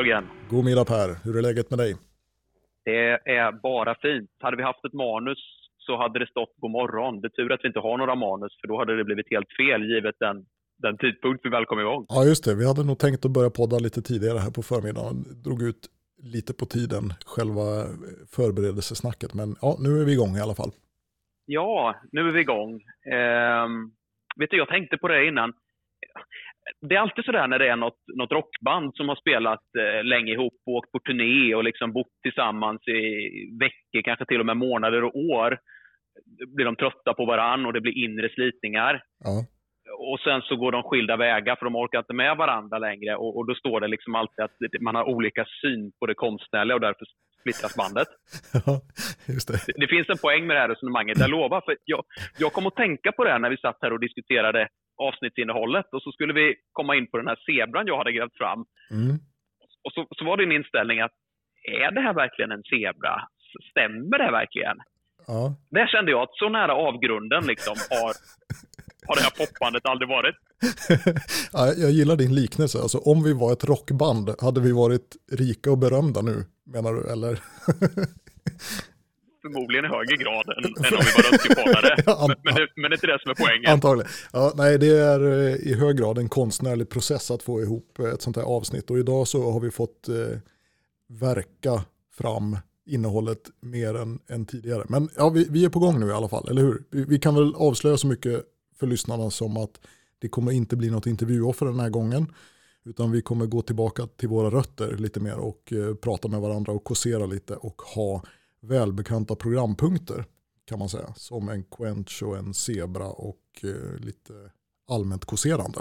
[0.00, 0.24] Jörgen.
[0.50, 1.08] God middag Per.
[1.24, 1.96] Hur är läget med dig?
[2.84, 4.30] Det är bara fint.
[4.40, 5.38] Hade vi haft ett manus
[5.78, 7.20] så hade det stått god morgon.
[7.20, 9.52] Det är tur att vi inte har några manus för då hade det blivit helt
[9.60, 10.36] fel givet den,
[10.78, 12.06] den tidpunkt vi väl kom igång.
[12.08, 15.16] Ja just det, vi hade nog tänkt att börja podda lite tidigare här på förmiddagen.
[15.44, 15.82] Drog ut
[16.34, 17.66] lite på tiden själva
[18.36, 20.72] förberedelsesnacket men ja, nu är vi igång i alla fall.
[21.46, 22.72] Ja, nu är vi igång.
[23.16, 23.66] Eh,
[24.36, 25.52] vet du, jag tänkte på det innan
[26.80, 30.32] det är alltid sådär när det är något, något rockband som har spelat eh, länge
[30.32, 34.56] ihop och åkt på turné och liksom bott tillsammans i veckor, kanske till och med
[34.56, 35.58] månader och år.
[36.56, 39.02] Blir de trötta på varann och det blir inre slitningar.
[39.24, 39.44] Ja.
[39.98, 43.16] Och sen så går de skilda vägar för de orkar inte med varandra längre.
[43.16, 46.74] Och, och då står det liksom alltid att man har olika syn på det konstnärliga
[46.74, 47.06] och därför
[47.40, 48.08] splittras bandet.
[48.66, 48.80] Ja,
[49.26, 49.66] det.
[49.66, 49.80] det.
[49.82, 51.60] det finns en poäng med det här resonemanget, jag lovar.
[51.60, 52.04] För jag,
[52.38, 54.68] jag kom att tänka på det när vi satt här och diskuterade
[55.08, 58.64] avsnittsinnehållet och så skulle vi komma in på den här zebran jag hade grävt fram.
[58.90, 59.16] Mm.
[59.84, 61.16] Och så, så var din inställning att
[61.64, 63.14] är det här verkligen en zebra?
[63.70, 64.76] Stämmer det verkligen?
[65.26, 65.54] Ja.
[65.70, 68.12] Där kände jag att så nära avgrunden liksom har,
[69.06, 70.36] har det här poppandet aldrig varit.
[71.52, 72.78] ja, jag gillar din liknelse.
[72.78, 77.12] Alltså, om vi var ett rockband, hade vi varit rika och berömda nu, menar du?
[77.12, 77.32] Eller?
[79.42, 82.26] förmodligen i högre grad än, än om vi var röstkuponare.
[82.28, 83.72] men, men, det, men det är inte det som är poängen.
[83.72, 84.10] Antagligen.
[84.32, 88.06] Ja, nej, det är eh, i hög grad en konstnärlig process att få ihop eh,
[88.06, 88.90] ett sånt här avsnitt.
[88.90, 90.38] Och idag så har vi fått eh,
[91.08, 91.84] verka
[92.18, 94.84] fram innehållet mer än, än tidigare.
[94.88, 96.82] Men ja, vi, vi, är på gång nu i alla fall, eller hur?
[96.90, 98.44] Vi, vi, kan väl avslöja så mycket
[98.78, 99.80] för lyssnarna som att
[100.18, 102.32] det kommer inte bli något intervjuoffer den här gången.
[102.84, 106.72] Utan vi kommer gå tillbaka till våra rötter lite mer och eh, prata med varandra
[106.72, 108.22] och kåsera lite och ha
[108.62, 110.24] välbekanta programpunkter
[110.68, 111.08] kan man säga.
[111.14, 114.34] Som en quench och en zebra och eh, lite
[114.94, 115.80] allmänt kåserande.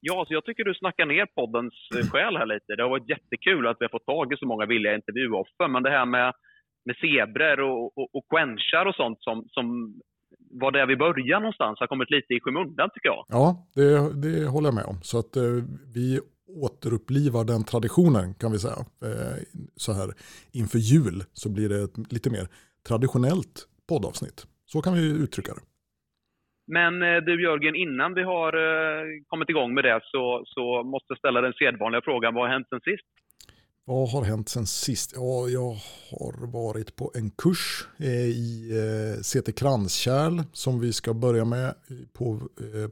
[0.00, 2.76] Ja, så jag tycker du snackar ner poddens eh, själ här lite.
[2.76, 5.82] Det har varit jättekul att vi har fått tag i så många villiga intervjuoffer, men
[5.82, 6.32] det här med,
[6.84, 9.66] med zebror och, och, och quenchar och sånt som, som
[10.50, 13.24] var där vi började någonstans har kommit lite i skymundan tycker jag.
[13.28, 13.90] Ja, det,
[14.22, 14.98] det håller jag med om.
[15.02, 15.42] Så att eh,
[15.94, 18.76] vi återupplivar den traditionen kan vi säga.
[19.02, 19.42] Eh,
[19.76, 20.10] så här
[20.52, 22.48] inför jul så blir det ett lite mer
[22.88, 24.46] traditionellt poddavsnitt.
[24.66, 25.60] Så kan vi uttrycka det.
[26.66, 31.06] Men eh, du Jörgen, innan vi har eh, kommit igång med det så, så måste
[31.08, 32.34] jag ställa den sedvanliga frågan.
[32.34, 33.06] Vad har hänt sen sist?
[33.84, 35.12] Vad har hänt sen sist?
[35.14, 35.76] Ja, jag
[36.10, 37.88] har varit på en kurs
[38.28, 38.70] i
[39.22, 41.74] CT Kranskärl som vi ska börja med
[42.12, 42.40] på,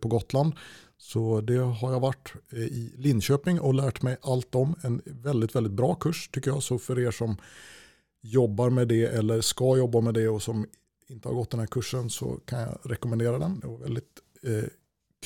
[0.03, 0.53] på Gotland.
[0.99, 4.75] Så det har jag varit eh, i Linköping och lärt mig allt om.
[4.83, 6.63] En väldigt, väldigt bra kurs tycker jag.
[6.63, 7.37] Så för er som
[8.23, 10.67] jobbar med det eller ska jobba med det och som
[11.07, 13.61] inte har gått den här kursen så kan jag rekommendera den.
[13.61, 14.65] Det var väldigt eh,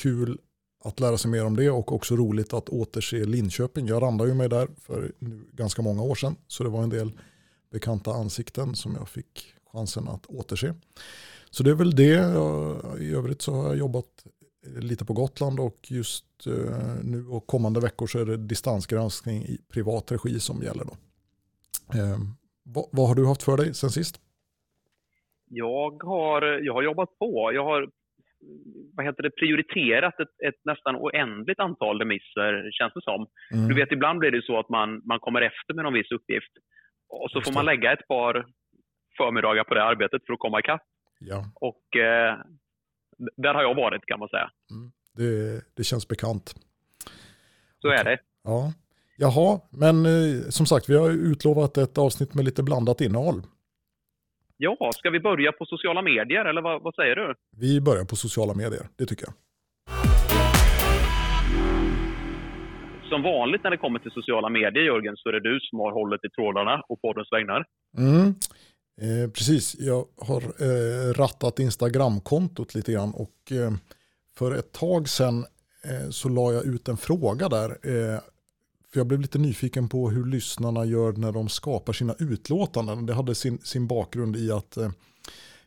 [0.01, 0.39] kul
[0.83, 3.87] att lära sig mer om det och också roligt att återse Linköping.
[3.87, 6.89] Jag randade ju mig där för nu ganska många år sedan så det var en
[6.89, 7.11] del
[7.71, 10.75] bekanta ansikten som jag fick chansen att återse.
[11.49, 12.13] Så det är väl det.
[12.99, 14.25] I övrigt så har jag jobbat
[14.65, 19.57] lite på Gotland och just eh, nu och kommande veckor så är det distansgranskning i
[19.73, 20.83] privat regi som gäller.
[20.85, 20.93] Då.
[21.99, 22.17] Eh,
[22.63, 24.21] vad, vad, har du haft för dig sen sist?
[25.49, 27.51] Jag har, jag har jobbat på.
[27.53, 27.89] Jag har
[28.93, 33.27] vad heter det, prioriterat ett, ett nästan oändligt antal remisser, känns det som.
[33.53, 33.67] Mm.
[33.67, 36.51] Du vet, ibland blir det så att man, man kommer efter med någon viss uppgift
[37.09, 38.45] och så får man lägga ett par
[39.17, 40.81] förmiddagar på det arbetet för att komma ikapp.
[41.19, 41.43] Ja.
[41.55, 42.37] Och eh,
[43.37, 44.51] där har jag varit kan man säga.
[44.71, 44.91] Mm.
[45.13, 46.55] Det, det känns bekant.
[47.81, 48.17] Så är det.
[48.43, 48.73] Ja.
[49.17, 53.41] Jaha, men eh, som sagt vi har utlovat ett avsnitt med lite blandat innehåll.
[54.57, 57.35] Ja, ska vi börja på sociala medier eller vad, vad säger du?
[57.57, 59.33] Vi börjar på sociala medier, det tycker jag.
[63.09, 65.91] Som vanligt när det kommer till sociala medier, Jörgen, så är det du som har
[65.91, 67.65] hållit i trådarna och poddens vägnar.
[67.97, 68.33] Mm.
[69.01, 73.73] Eh, precis, jag har eh, rattat Instagramkontot lite grann och eh,
[74.35, 75.45] för ett tag sedan
[75.83, 77.69] eh, så la jag ut en fråga där.
[77.69, 78.19] Eh,
[78.91, 83.05] för jag blev lite nyfiken på hur lyssnarna gör när de skapar sina utlåtanden.
[83.05, 84.91] Det hade sin, sin bakgrund i att eh,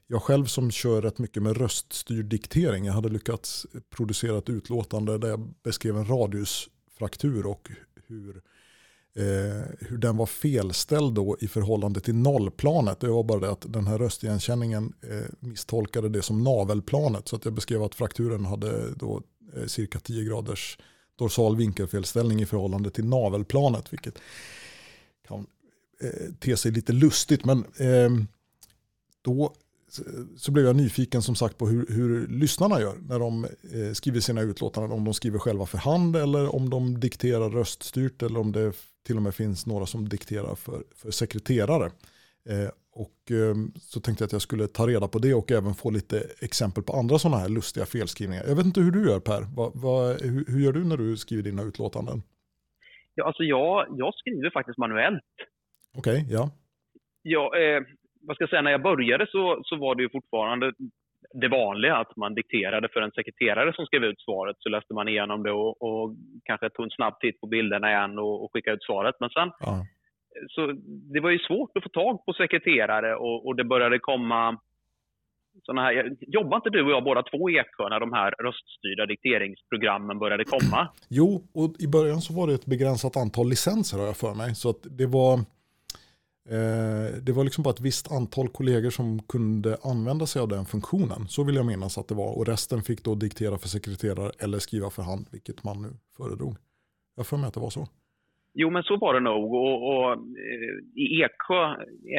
[0.07, 5.19] jag själv som kör rätt mycket med röststyrd diktering, jag hade lyckats producera ett utlåtande
[5.19, 7.71] där jag beskrev en radiusfraktur och
[8.07, 8.43] hur
[9.15, 13.01] eh, hur den var felställd då i förhållande till nollplanet.
[13.01, 17.29] Det var bara det att den här röstigenkänningen eh, misstolkade det som navelplanet.
[17.29, 19.23] Så att jag beskrev att frakturen hade då
[19.57, 20.79] eh, cirka 10 graders
[21.17, 23.93] dorsal vinkelfelställning i förhållande till navelplanet.
[23.93, 24.19] Vilket
[25.29, 25.47] kan
[26.01, 27.45] eh, te sig lite lustigt.
[27.45, 28.11] Men eh,
[29.23, 29.55] då
[30.37, 34.21] så blev jag nyfiken som sagt på hur, hur lyssnarna gör när de eh, skriver
[34.21, 34.93] sina utlåtanden.
[34.93, 38.73] Om de skriver själva för hand eller om de dikterar röststyrt eller om det
[39.07, 41.87] till och med finns några som dikterar för, för sekreterare.
[42.51, 45.75] Eh, och eh, så tänkte jag att jag skulle ta reda på det och även
[45.75, 48.45] få lite exempel på andra sådana här lustiga felskrivningar.
[48.49, 51.17] Jag vet inte hur du gör Per, va, va, hur, hur, gör du när du
[51.17, 52.23] skriver dina utlåtanden?
[53.15, 55.23] Ja, alltså jag, jag skriver faktiskt manuellt.
[55.99, 56.51] Okej, okay, ja.
[57.23, 57.83] Ja, eh,
[58.21, 60.73] vad ska jag säga, när jag började så, så var det ju fortfarande
[61.35, 64.57] det vanliga att man dikterade för en sekreterare som skrev ut svaret.
[64.59, 66.15] Så läste man igenom det och, och
[66.45, 69.15] kanske tog en snabb titt på bilderna igen och, och skickade ut svaret.
[69.21, 69.87] Men sen, ja.
[70.49, 70.73] så
[71.13, 74.59] det var ju svårt att få tag på sekreterare och, och det började komma
[75.63, 79.07] såna här, jobbar inte du och jag båda två i Eksjö när de här röststyrda
[79.07, 80.89] dikteringsprogrammen började komma?
[81.09, 84.55] Jo, och i början så var det ett begränsat antal licenser har jag för mig.
[84.55, 85.39] Så att det var
[87.27, 91.29] det var liksom bara ett visst antal kollegor som kunde använda sig av den funktionen.
[91.29, 92.39] Så vill jag minnas att det var.
[92.39, 96.57] Och resten fick då diktera för sekreterare eller skriva för hand, vilket man nu föredrog.
[97.17, 97.87] Jag får mig att det var så.
[98.55, 99.55] Jo, men så var det nog.
[99.55, 101.63] Och, och, eh, I Eksjö,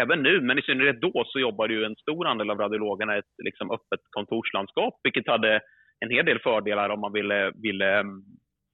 [0.02, 3.20] även nu, men i synnerhet då, så jobbade ju en stor andel av radiologerna i
[3.20, 5.62] ett liksom, öppet kontorslandskap, vilket hade
[6.00, 8.24] en hel del fördelar om man ville, ville mm,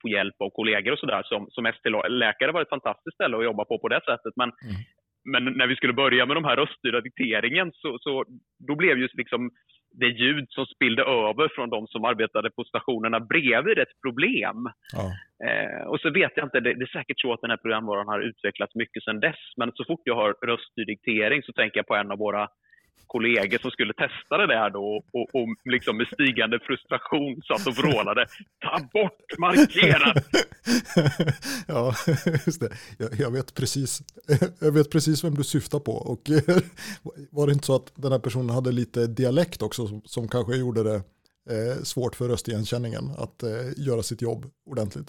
[0.01, 1.23] få hjälp av kollegor och sådär.
[1.23, 4.33] Som, som ST-läkare var ett fantastiskt ställe att jobba på på det sättet.
[4.35, 4.75] Men mm
[5.25, 8.25] men när vi skulle börja med de här röststyrda dikteringen så, så
[8.67, 9.51] då blev ju liksom
[9.91, 14.57] det ljud som spillde över från de som arbetade på stationerna bredvid ett problem.
[14.93, 15.05] Ja.
[15.47, 18.07] Eh, och så vet jag inte, det, det, är säkert så att den här programvaran
[18.07, 21.87] har utvecklats mycket sedan dess, men så fort jag har röststyrd diktering så tänker jag
[21.87, 22.47] på en av våra
[23.13, 27.77] kollegor som skulle testa det där då och, och liksom med stigande frustration satt och
[27.77, 28.25] vrålade
[28.63, 30.25] Ta bort markerat!
[31.67, 31.95] ja,
[32.45, 32.69] just det.
[32.97, 34.01] Jag, jag, vet precis,
[34.59, 35.91] jag vet precis vem du syftar på.
[35.91, 36.29] Och
[37.31, 40.55] var det inte så att den här personen hade lite dialekt också som, som kanske
[40.55, 40.95] gjorde det
[41.49, 45.07] eh, svårt för röstigenkänningen att eh, göra sitt jobb ordentligt?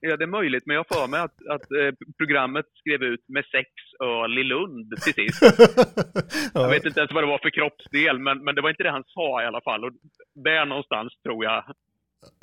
[0.00, 3.44] Ja, det är möjligt, men jag för mig att, att eh, programmet skrev ut med
[3.44, 3.68] sex
[4.00, 5.42] öl i Lund till sist.
[6.54, 6.60] ja.
[6.60, 8.90] Jag vet inte ens vad det var för kroppsdel, men, men det var inte det
[8.90, 9.84] han sa i alla fall.
[9.84, 9.92] Och
[10.34, 11.64] där någonstans tror jag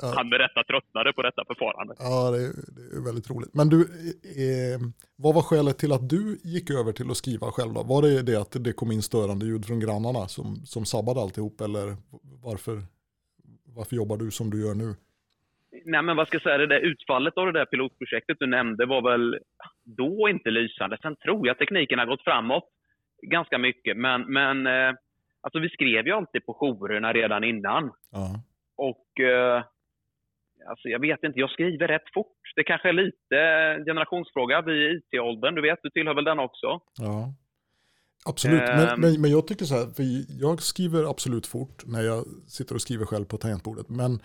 [0.02, 0.12] ja.
[0.16, 1.94] han med rätta tröttnade på detta förfarande.
[1.98, 3.54] Ja, det är, det är väldigt roligt.
[3.54, 3.80] Men du,
[4.22, 4.80] eh,
[5.16, 7.82] vad var skälet till att du gick över till att skriva själv då?
[7.82, 11.60] Var det det att det kom in störande ljud från grannarna som, som sabbade alltihop,
[11.60, 11.96] eller
[12.42, 12.82] varför,
[13.64, 14.94] varför jobbar du som du gör nu?
[15.84, 18.86] Nej, men vad ska jag säga, det där utfallet av det där pilotprojektet du nämnde
[18.86, 19.38] var väl
[19.84, 20.98] då inte lysande.
[21.02, 22.68] Sen tror jag tekniken har gått framåt
[23.22, 23.96] ganska mycket.
[23.96, 24.94] Men, men eh,
[25.40, 27.84] alltså vi skrev ju alltid på jourerna redan innan.
[27.84, 28.36] Uh
[28.76, 29.64] Och eh,
[30.68, 32.52] alltså jag vet inte, jag skriver rätt fort.
[32.56, 33.36] Det kanske är lite
[33.86, 34.62] generationsfråga.
[34.62, 36.80] Vi i IT-åldern, du vet, du tillhör väl den också?
[36.98, 37.34] Ja.
[38.24, 39.00] Absolut, men, ehm.
[39.00, 40.02] men, men, jag tycker så här, för
[40.40, 43.88] jag skriver absolut fort när jag sitter och skriver själv på tangentbordet.
[43.88, 44.20] Men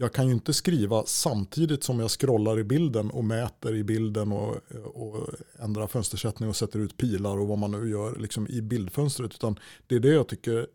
[0.00, 4.32] jag kan ju inte skriva samtidigt som jag scrollar i bilden och mäter i bilden
[4.32, 4.56] och,
[4.94, 5.28] och
[5.58, 9.34] ändrar fönstersättning och sätter ut pilar och vad man nu gör liksom i bildfönstret.
[9.34, 10.66] Utan det är det jag tycker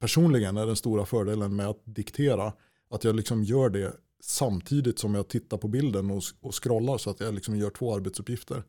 [0.00, 2.52] personligen är den stora fördelen med att diktera.
[2.90, 7.10] Att jag liksom gör det samtidigt som jag tittar på bilden och, och scrollar så
[7.10, 8.62] att jag liksom gör två arbetsuppgifter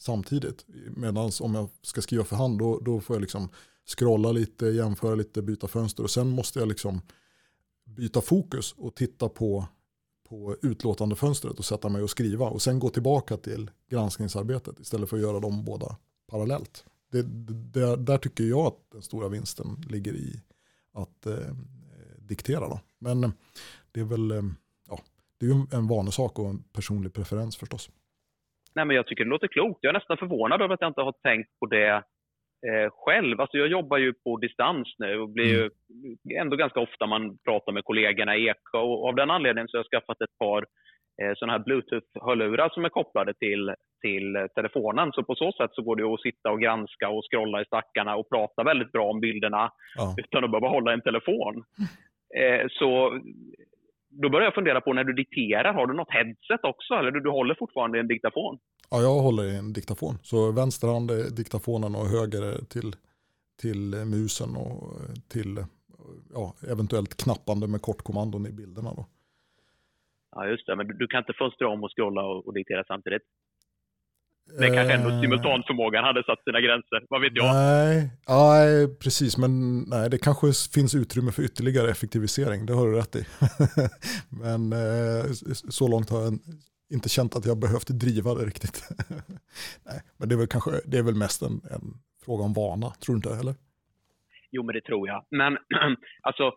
[0.00, 0.64] samtidigt.
[0.96, 3.48] Medan om jag ska skriva för hand då, då får jag liksom
[3.96, 7.00] scrolla lite, jämföra lite, byta fönster och sen måste jag liksom
[7.96, 9.64] byta fokus och titta på,
[10.28, 15.16] på utlåtandefönstret och sätta mig och skriva och sen gå tillbaka till granskningsarbetet istället för
[15.16, 15.96] att göra dem båda
[16.30, 16.84] parallellt.
[17.12, 17.22] Det,
[17.72, 20.42] det, där tycker jag att den stora vinsten ligger i
[20.92, 21.54] att eh,
[22.18, 22.68] diktera.
[22.68, 22.80] Då.
[22.98, 23.30] Men eh,
[23.92, 24.42] det är väl eh,
[24.88, 24.98] ja,
[25.40, 27.90] det är en vanesak och en personlig preferens förstås.
[28.74, 29.78] Nej, men jag tycker det låter klokt.
[29.82, 32.04] Jag är nästan förvånad över att jag inte har tänkt på det
[32.68, 33.40] eh, själv.
[33.40, 35.70] Alltså jag jobbar ju på distans nu och blir ju
[36.40, 39.84] ändå ganska ofta man pratar med kollegorna i Eksjö och av den anledningen så har
[39.84, 40.66] jag skaffat ett par
[41.22, 45.12] eh, sådana här bluetooth-hörlurar som är kopplade till, till telefonen.
[45.12, 48.16] Så på så sätt så går det att sitta och granska och scrolla i stackarna
[48.16, 50.14] och prata väldigt bra om bilderna ja.
[50.18, 51.64] utan att behöva hålla en telefon.
[52.38, 53.20] Eh, så
[54.10, 57.20] då börjar jag fundera på när du dikterar, har du något headset också eller du,
[57.20, 58.58] du håller fortfarande i en diktafon?
[58.90, 60.18] Ja, jag håller i en diktafon.
[60.22, 62.92] Så vänster hand är diktafonen och höger till,
[63.60, 64.96] till musen och
[65.28, 65.64] till
[66.34, 68.94] ja, eventuellt knappande med kortkommandon i bilderna.
[68.94, 69.06] Då.
[70.34, 70.76] Ja, just det.
[70.76, 73.22] Men du, du kan inte förstra om och scrolla och, och diktera samtidigt?
[74.58, 77.54] Det eh, kanske ändå simultanförmågan hade satt sina gränser, vad vet jag?
[77.54, 82.96] Nej, nej, precis, men nej, det kanske finns utrymme för ytterligare effektivisering, det har du
[82.96, 83.24] rätt i.
[84.42, 85.24] men eh,
[85.78, 86.38] så långt har jag
[86.92, 88.88] inte känt att jag behövt driva det riktigt.
[89.88, 91.84] nej, men det är väl, kanske, det är väl mest en, en
[92.24, 93.54] fråga om vana, tror du inte, eller?
[94.50, 95.24] Jo, men det tror jag.
[95.30, 95.58] Men
[96.22, 96.52] alltså,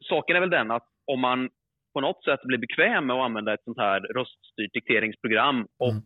[0.00, 1.48] saken är väl den att om man
[1.94, 6.02] på något sätt blir bekväm med att använda ett sånt här röststyrt dikteringsprogram och mm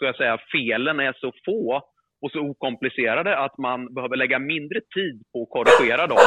[0.00, 1.82] ska jag säga, felen är så få
[2.22, 6.26] och så okomplicerade att man behöver lägga mindre tid på att korrigera dem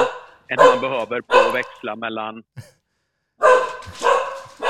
[0.50, 2.44] än man behöver på att växla mellan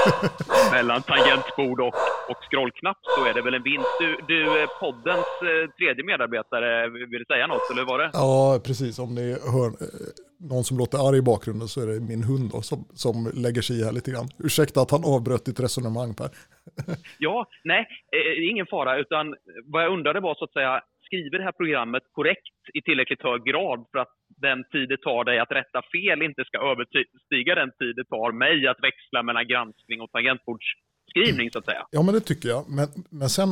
[0.71, 1.93] mellan tangentbord och,
[2.29, 3.87] och scrollknapp så är det väl en vinst.
[3.99, 8.09] Du, du poddens eh, tredje medarbetare, vill du säga något eller var det?
[8.13, 8.99] Ja, precis.
[8.99, 9.73] Om ni hör eh,
[10.49, 13.61] någon som låter arg i bakgrunden så är det min hund då, som, som lägger
[13.61, 14.27] sig i här lite grann.
[14.39, 16.29] Ursäkta att han avbröt ditt resonemang Per.
[17.19, 19.35] ja, nej, eh, ingen fara, utan
[19.65, 20.81] vad jag undrade var så att säga,
[21.13, 24.13] skriver det här programmet korrekt i tillräckligt hög grad för att
[24.47, 28.31] den tid det tar dig att rätta fel inte ska överstiga den tid det tar
[28.43, 31.83] mig att växla mellan granskning och tangentbordsskrivning så att säga.
[31.91, 32.63] Ja men det tycker jag.
[32.77, 32.87] Men,
[33.19, 33.49] men sen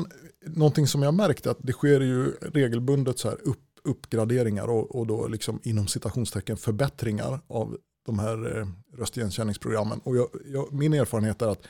[0.61, 2.19] någonting som jag märkt att det sker ju
[2.59, 7.67] regelbundet så här upp, uppgraderingar och, och då liksom inom citationstecken förbättringar av
[8.05, 8.65] de här eh,
[8.99, 9.99] röstigenkänningsprogrammen.
[10.05, 11.67] Och jag, jag, min erfarenhet är att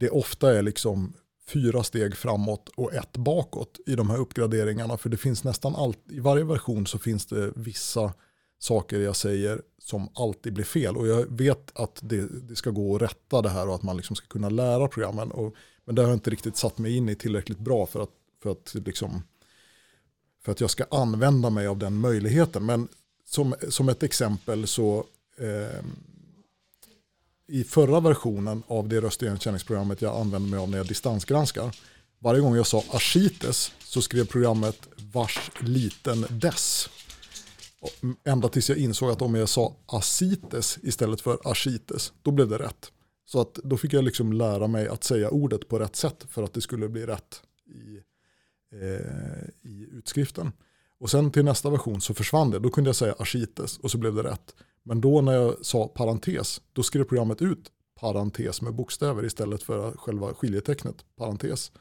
[0.00, 1.14] det ofta är liksom
[1.52, 4.96] fyra steg framåt och ett bakåt i de här uppgraderingarna.
[4.96, 8.12] För det finns nästan alltid, i varje version så finns det vissa
[8.58, 10.96] saker jag säger som alltid blir fel.
[10.96, 13.96] Och jag vet att det, det ska gå att rätta det här och att man
[13.96, 15.30] liksom ska kunna lära programmen.
[15.30, 15.54] Och,
[15.84, 18.10] men det har jag inte riktigt satt mig in i tillräckligt bra för att,
[18.42, 19.22] för att, liksom,
[20.44, 22.66] för att jag ska använda mig av den möjligheten.
[22.66, 22.88] Men
[23.26, 25.04] som, som ett exempel så
[25.38, 25.84] eh,
[27.50, 31.76] i förra versionen av det röstigenkänningsprogrammet jag använder mig av när jag distansgranskar.
[32.18, 36.90] Varje gång jag sa ascites så skrev programmet vars liten dess.
[38.24, 42.58] Ända tills jag insåg att om jag sa asites istället för ascites, då blev det
[42.58, 42.92] rätt.
[43.26, 46.42] Så att då fick jag liksom lära mig att säga ordet på rätt sätt för
[46.42, 47.96] att det skulle bli rätt i,
[48.72, 50.52] eh, i utskriften.
[51.00, 52.58] Och sen till nästa version så försvann det.
[52.58, 54.54] Då kunde jag säga ascites och så blev det rätt.
[54.82, 59.92] Men då när jag sa parentes, då skrev programmet ut parentes med bokstäver istället för
[59.92, 61.72] själva skiljetecknet parentes.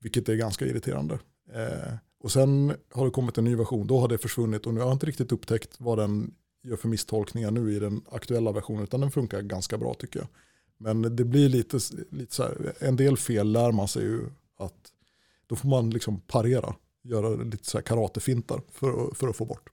[0.00, 1.18] Vilket är ganska irriterande.
[1.54, 4.80] Eh, och sen har det kommit en ny version, då har det försvunnit och nu
[4.80, 8.84] har jag inte riktigt upptäckt vad den gör för misstolkningar nu i den aktuella versionen,
[8.84, 10.28] utan den funkar ganska bra tycker jag.
[10.78, 11.78] Men det blir lite,
[12.10, 14.20] lite så här, en del fel lär man sig ju
[14.58, 14.92] att
[15.46, 16.74] då får man liksom parera,
[17.10, 19.70] göra lite så här karatefintar för, för att få bort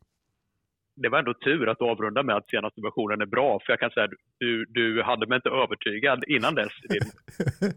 [0.96, 3.80] det var ändå tur att du avrundade med att senaste versionen är bra, för jag
[3.80, 7.12] kan säga du, du hade mig inte övertygad innan dess i din,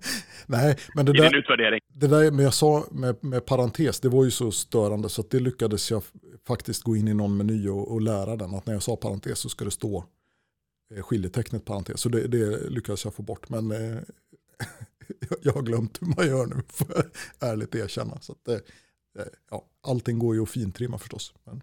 [0.47, 1.81] Nej, men det där, utvärdering.
[1.89, 5.31] Det där med jag sa med, med parentes, det var ju så störande så att
[5.31, 6.03] det lyckades jag
[6.47, 9.39] faktiskt gå in i någon meny och, och lära den att när jag sa parentes
[9.39, 10.05] så ska det stå
[10.97, 12.01] eh, skiljetecknet parentes.
[12.01, 13.99] Så det, det lyckades jag få bort, men eh,
[15.43, 16.57] jag har glömt hur man gör nu,
[16.89, 18.21] jag ärligt erkänna.
[18.21, 18.59] Så att, eh,
[19.51, 21.35] ja, allting går ju att fintrimma förstås.
[21.45, 21.63] Men...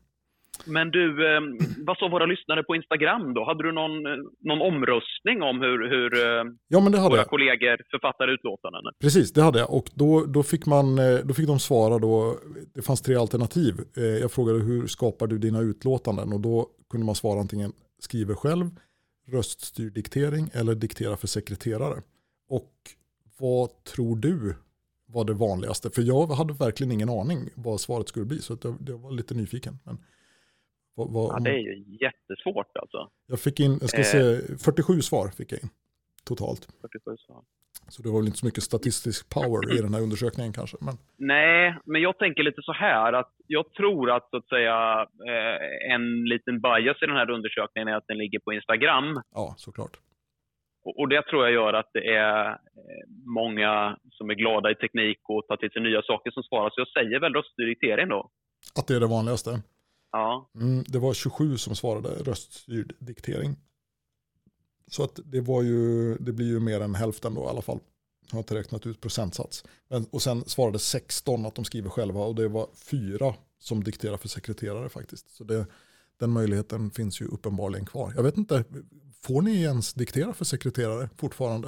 [0.66, 1.42] Men du, eh,
[1.78, 3.46] vad sa våra lyssnare på Instagram då?
[3.46, 7.20] Hade du någon, eh, någon omröstning om hur, hur eh, ja, men det hade våra
[7.20, 7.28] jag.
[7.28, 8.82] kollegor författar utlåtanden?
[9.02, 9.74] Precis, det hade jag.
[9.74, 12.38] Och då, då, fick man, då fick de svara då,
[12.76, 13.74] det fanns tre alternativ.
[14.22, 16.34] Jag frågade hur skapar du dina utlåtanden?
[16.34, 18.66] Och då kunde man svara antingen skriver själv,
[19.28, 22.02] röststyrd diktering eller diktera för sekreterare.
[22.50, 22.72] Och
[23.40, 24.56] vad tror du
[25.16, 25.90] var det vanligaste?
[25.96, 29.34] För jag hade verkligen ingen aning vad svaret skulle bli, så jag, jag var lite
[29.34, 29.74] nyfiken.
[29.86, 29.98] Men
[30.96, 33.10] vad, vad, ja, det är ju jättesvårt alltså.
[33.28, 35.70] Jag fick in, jag ska eh, se, 47 svar fick jag in
[36.24, 36.68] totalt.
[36.82, 37.44] 47 svar.
[37.90, 40.78] Så det var väl inte så mycket statistisk power i den här undersökningen kanske.
[40.82, 40.96] Men...
[41.18, 45.94] Nej, men jag tänker lite så här att jag tror att så att säga eh,
[45.94, 49.22] en liten bias i den här undersökningen är att den ligger på Instagram.
[49.34, 50.00] Ja, såklart.
[50.86, 52.56] Och, det tror jag gör att det är eh,
[53.26, 56.70] många som är glada i teknik och tar till sig nya saker som svarar.
[56.70, 58.30] Så jag säger väl röstdiktering då.
[58.80, 59.62] Att det är det vanligaste?
[60.12, 60.50] Ja.
[60.56, 63.56] Mm, det var 27 som svarade röststyrd diktering.
[64.88, 67.80] Så att det, var ju, det blir ju mer än hälften då i alla fall.
[68.30, 69.66] Jag har inte räknat ut procentsats.
[69.88, 74.18] Men, och sen svarade 16 att de skriver själva och det var fyra som dikterar
[74.18, 75.30] för sekreterare faktiskt.
[75.30, 75.66] Så det,
[76.20, 78.14] den möjligheten finns ju uppenbarligen kvar.
[78.16, 78.64] Jag vet inte,
[79.28, 81.68] får ni ens diktera för sekreterare fortfarande?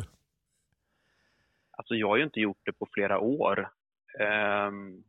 [1.78, 3.70] Alltså jag har ju inte gjort det på flera år.
[4.68, 5.04] Um,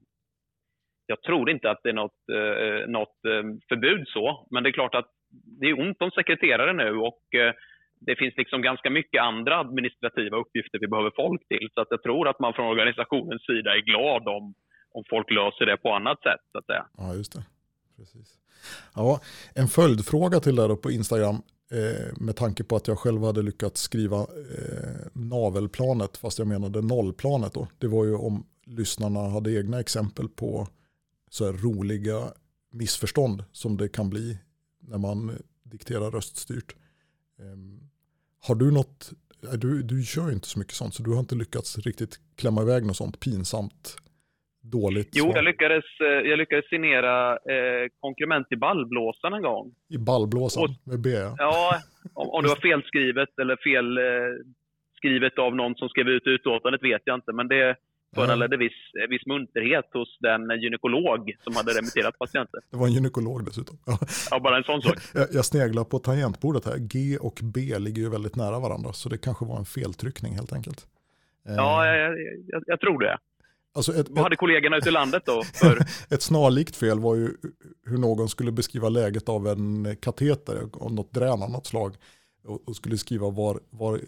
[1.06, 4.72] jag tror inte att det är något, eh, något eh, förbud så, men det är
[4.80, 5.10] klart att
[5.60, 7.52] det är ont om sekreterare nu och eh,
[8.00, 11.68] det finns liksom ganska mycket andra administrativa uppgifter vi behöver folk till.
[11.74, 14.54] Så att jag tror att man från organisationens sida är glad om,
[14.92, 16.42] om folk löser det på annat sätt.
[16.52, 16.86] Så att säga.
[16.96, 17.42] Ja, just det.
[17.96, 18.38] Precis.
[18.94, 19.20] Ja,
[19.54, 21.36] en följdfråga till där på Instagram
[21.70, 26.82] Eh, med tanke på att jag själv hade lyckats skriva eh, navelplanet fast jag menade
[26.82, 27.68] nollplanet då.
[27.78, 30.68] Det var ju om lyssnarna hade egna exempel på
[31.30, 32.32] så här roliga
[32.72, 34.38] missförstånd som det kan bli
[34.80, 36.76] när man dikterar röststyrt.
[37.38, 37.80] Ehm,
[38.40, 41.20] har du något, eh, du, du kör ju inte så mycket sånt så du har
[41.20, 43.96] inte lyckats riktigt klämma iväg något sånt pinsamt
[44.62, 49.74] dåligt Jo, jag lyckades, eh, jag lyckades signera eh, konkurrent i ballblåsaren en gång.
[49.88, 51.10] I ballblåsan Och- med B.
[51.10, 51.34] ja.
[51.38, 51.76] Ja,
[52.14, 54.04] om, om det var felskrivet eller fel eh,
[54.96, 57.76] skrivet av någon som skrev ut utlåtandet vet jag inte, men det
[58.14, 58.72] föranledde viss,
[59.02, 62.60] eh, viss munterhet hos den gynekolog som hade remitterat patienten.
[62.70, 63.76] Det var en gynekolog dessutom.
[63.86, 63.98] Ja.
[64.30, 64.96] Ja, bara en sån sak.
[65.14, 66.76] Jag, jag sneglar på tangentbordet här.
[66.78, 68.92] G och B ligger ju väldigt nära varandra.
[68.92, 70.86] Så det kanske var en feltryckning helt enkelt.
[71.48, 73.18] Eh, Ja, jag, jag, jag tror det.
[73.78, 75.42] Alltså ett, Vad hade kollegorna ute i landet då?
[75.54, 77.30] För, Ett snarlikt fel var ju
[77.86, 81.96] hur någon skulle beskriva läget av en kateter av något drän av något slag
[82.44, 84.00] och och skulle skriva var, var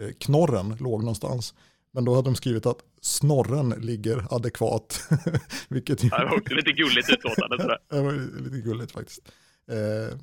[0.00, 1.54] eh, knorren låg någonstans.
[1.92, 5.08] Men då hade de skrivit att snorren ligger adekvat.
[5.68, 7.56] Vilket ju, det var också lite gulligt utlåtande.
[7.62, 7.78] Sådär.
[7.90, 9.32] det var lite gulligt faktiskt.
[9.70, 10.18] Eh,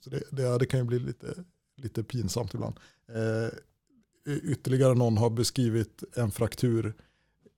[0.00, 1.44] så det, det, det kan ju bli lite,
[1.76, 2.74] lite pinsamt ibland.
[3.08, 3.58] Eh,
[4.42, 6.94] ytterligare någon har beskrivit en fraktur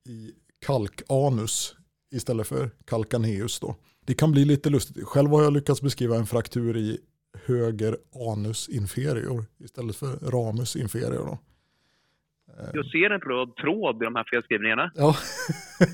[0.05, 0.33] i
[0.67, 1.77] kalkanus
[2.11, 3.61] istället för kalkaneus.
[3.61, 3.77] Då.
[4.05, 5.05] Det kan bli lite lustigt.
[5.05, 6.99] Själv har jag lyckats beskriva en fraktur i
[7.47, 7.97] höger
[8.33, 11.27] anus inferior istället för ramus inferior.
[11.27, 11.39] Då.
[12.53, 14.93] Eh, Jag ser en röd tråd i de här felskrivningarna.
[14.95, 15.17] Ja,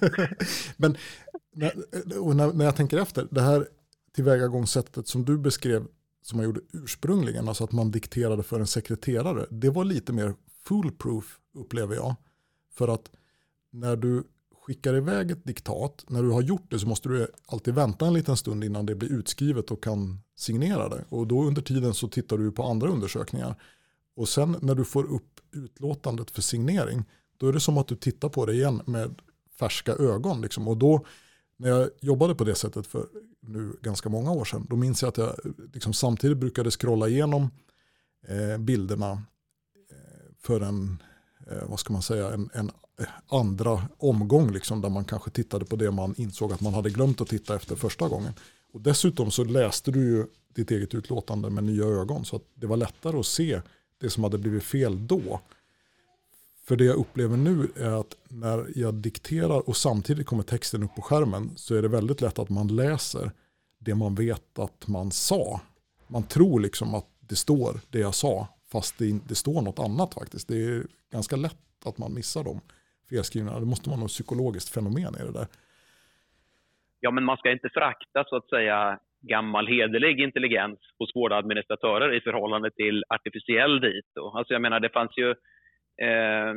[0.76, 0.96] men
[1.54, 3.66] när, när jag tänker efter, det här
[4.14, 5.86] tillvägagångssättet som du beskrev
[6.22, 10.34] som man gjorde ursprungligen, alltså att man dikterade för en sekreterare, det var lite mer
[10.64, 12.14] foolproof upplever jag.
[12.74, 13.10] För att
[13.70, 14.24] när du
[14.66, 18.14] skickar iväg ett diktat, när du har gjort det så måste du alltid vänta en
[18.14, 21.04] liten stund innan det blir utskrivet och kan signera det.
[21.08, 23.54] Och då under tiden så tittar du på andra undersökningar.
[24.16, 27.04] Och sen när du får upp utlåtandet för signering,
[27.36, 29.14] då är det som att du tittar på det igen med
[29.58, 30.40] färska ögon.
[30.40, 30.68] Liksom.
[30.68, 31.04] Och då,
[31.56, 33.06] när jag jobbade på det sättet för
[33.40, 35.36] nu ganska många år sedan, då minns jag att jag
[35.72, 37.50] liksom samtidigt brukade scrolla igenom
[38.28, 39.10] eh, bilderna
[39.90, 41.02] eh, för en,
[41.50, 42.70] eh, vad ska man säga, en, en
[43.28, 47.20] andra omgång, liksom, där man kanske tittade på det man insåg att man hade glömt
[47.20, 48.32] att titta efter första gången.
[48.72, 52.66] Och dessutom så läste du ju ditt eget utlåtande med nya ögon, så att det
[52.66, 53.60] var lättare att se
[53.98, 55.40] det som hade blivit fel då.
[56.64, 60.94] För det jag upplever nu är att när jag dikterar och samtidigt kommer texten upp
[60.94, 63.32] på skärmen så är det väldigt lätt att man läser
[63.78, 65.60] det man vet att man sa.
[66.08, 70.14] Man tror liksom att det står det jag sa fast det, det står något annat
[70.14, 70.48] faktiskt.
[70.48, 72.60] Det är ganska lätt att man missar de
[73.10, 73.60] felskrivna.
[73.60, 75.46] Det måste vara något psykologiskt fenomen i det där.
[77.00, 82.20] Ja, men man ska inte förakta så att säga gammal hederlig intelligens hos vårdadministratörer i
[82.20, 84.30] förhållande till artificiell dito.
[84.34, 85.30] Alltså jag menar, det fanns ju
[86.06, 86.54] eh,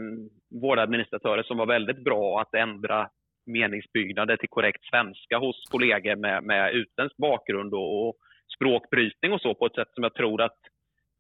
[0.62, 3.10] vårdadministratörer som var väldigt bra att ändra
[3.46, 8.16] meningsbyggnader till korrekt svenska hos kollegor med, med utländsk bakgrund och, och
[8.56, 10.58] språkbrytning och så på ett sätt som jag tror att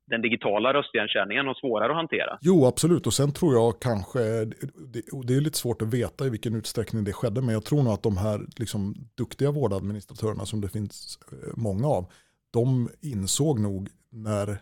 [0.08, 2.38] den digitala röstigenkänningen och svårare att hantera.
[2.42, 3.08] Jo, absolut.
[3.08, 7.04] Och sen tror jag kanske, det, det är lite svårt att veta i vilken utsträckning
[7.04, 11.20] det skedde, men jag tror nog att de här liksom, duktiga vårdadministratörerna som det finns
[11.32, 12.12] eh, många av,
[12.52, 14.58] de insåg nog när,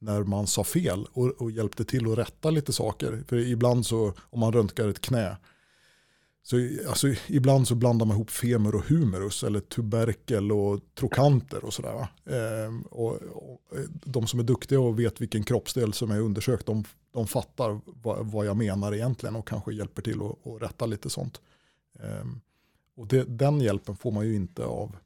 [0.00, 3.22] när man sa fel och, och hjälpte till att rätta lite saker.
[3.28, 5.36] För ibland så, om man röntgar ett knä,
[6.46, 6.56] så
[6.88, 11.92] alltså, ibland så blandar man ihop femur och humerus eller tuberkel och trokanter och sådär.
[11.92, 12.08] va.
[12.34, 16.66] Ehm, och, och eh, de som är duktiga och vet vilken kroppsdel som är undersökt,
[16.66, 20.86] de, de fattar vad, vad jag menar egentligen och kanske hjälper till att, att rätta
[20.86, 21.40] lite sånt.
[22.00, 22.40] Ehm,
[22.96, 24.96] och det, den hjälpen får man ju inte av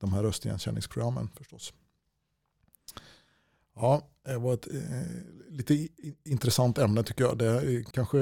[0.00, 1.72] de här röstigenkänningsprogrammen förstås.
[3.76, 5.74] Ja, det var ett eh, lite
[6.34, 7.38] intressant ämne tycker jag.
[7.38, 7.52] Det
[7.94, 8.18] kanske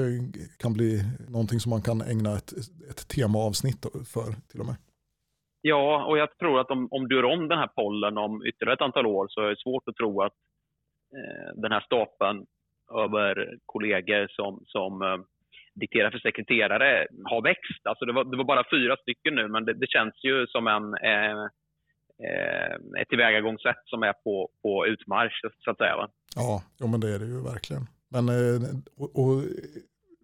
[0.59, 2.51] kan bli någonting som man kan ägna ett,
[2.89, 4.75] ett temaavsnitt för till och med.
[5.61, 8.73] Ja, och jag tror att om, om du gör om den här pollen om ytterligare
[8.73, 10.37] ett antal år så är det svårt att tro att
[11.17, 12.45] eh, den här stapeln
[13.03, 15.17] över kollegor som, som eh,
[15.75, 17.83] dikterar för sekreterare har växt.
[17.83, 20.67] Alltså det, var, det var bara fyra stycken nu, men det, det känns ju som
[20.67, 21.43] en, eh,
[22.27, 22.52] eh,
[23.01, 25.95] ett tillvägagångssätt som är på, på utmarsch, så att säga.
[25.95, 26.09] Va?
[26.35, 27.87] Ja, ja, men det är det ju verkligen.
[28.09, 29.43] Men, eh, och, och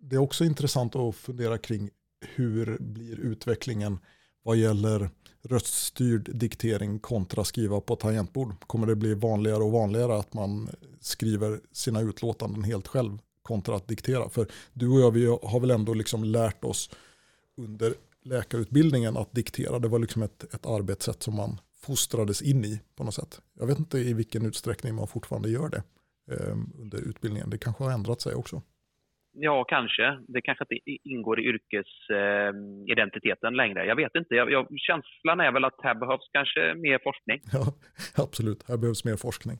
[0.02, 1.90] det är också intressant att fundera kring
[2.36, 4.00] hur blir utvecklingen
[4.44, 5.10] vad gäller
[5.42, 8.54] röststyrd diktering kontra skriva på tangentbord.
[8.68, 10.70] Kommer det bli vanligare och vanligare att man
[11.00, 14.30] skriver sina utlåtanden helt själv kontra att diktera?
[14.30, 16.90] För du och jag vi har väl ändå liksom lärt oss
[17.58, 17.94] under
[18.24, 19.80] läkarutbildningen att diktera.
[19.80, 23.42] Det var liksom ett, ett arbetssätt som man fostrades in i på något sätt.
[23.60, 25.84] Jag vet inte i vilken utsträckning man fortfarande gör det
[26.32, 27.50] eh, under utbildningen.
[27.50, 28.62] Det kanske har ändrat sig också.
[29.32, 30.20] Ja, kanske.
[30.28, 30.76] Det kanske inte
[31.10, 33.86] ingår i yrkesidentiteten längre.
[33.86, 34.36] Jag vet inte.
[34.36, 37.42] Jag, jag, känslan är väl att här behövs kanske mer forskning.
[37.54, 37.74] Ja,
[38.24, 39.58] absolut, här behövs mer forskning.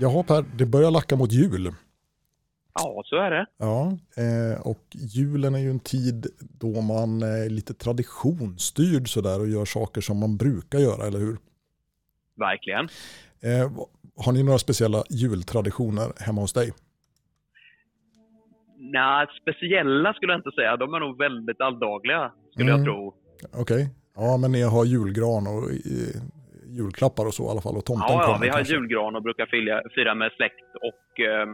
[0.00, 1.72] Jaha Per, det börjar lacka mot jul.
[2.74, 3.46] Ja, så är det.
[3.58, 6.26] Ja, eh, och julen är ju en tid
[6.60, 11.36] då man är lite traditionsstyrd sådär och gör saker som man brukar göra, eller hur?
[12.36, 12.88] Verkligen.
[13.42, 13.70] Eh,
[14.16, 16.72] har ni några speciella jultraditioner hemma hos dig?
[18.76, 20.76] Nej, speciella skulle jag inte säga.
[20.76, 22.76] De är nog väldigt alldagliga, skulle mm.
[22.76, 23.14] jag tro.
[23.52, 23.60] Okej.
[23.60, 23.86] Okay.
[24.16, 26.14] Ja, men ni har julgran och eh,
[26.66, 27.76] julklappar och så i alla fall.
[27.76, 28.74] Och tomten ja, ja vi har kanske.
[28.74, 31.46] julgran och brukar fira, fira med släkt och eh,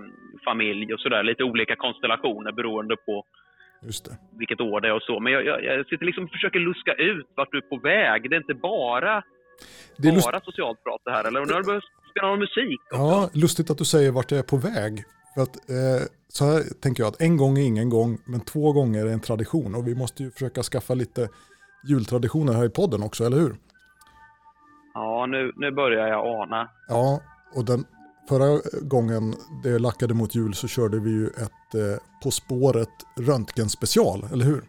[0.44, 1.22] familj och sådär.
[1.22, 3.24] Lite olika konstellationer beroende på
[3.82, 4.16] Just det.
[4.38, 5.20] vilket år det är och så.
[5.20, 8.30] Men jag, jag, jag sitter liksom och försöker luska ut vart du är på väg.
[8.30, 9.22] Det är inte bara,
[9.96, 11.24] det är bara socialt prat det här.
[11.24, 12.96] Eller nu har du börjat spela någon musik också.
[13.02, 15.04] Ja, lustigt att du säger vart jag är på väg.
[15.34, 18.72] För att, eh, så här tänker jag att en gång är ingen gång, men två
[18.72, 19.74] gånger är en tradition.
[19.74, 21.28] Och vi måste ju försöka skaffa lite
[21.88, 23.54] jultraditioner här i podden också, eller hur?
[24.94, 26.68] Ja, nu, nu börjar jag ana.
[26.88, 27.20] Ja,
[27.54, 27.84] och den
[28.30, 28.50] förra
[28.94, 29.24] gången
[29.62, 32.94] det lackade mot jul så körde vi ju ett eh, På spåret
[33.28, 34.62] röntgenspecial, eller hur?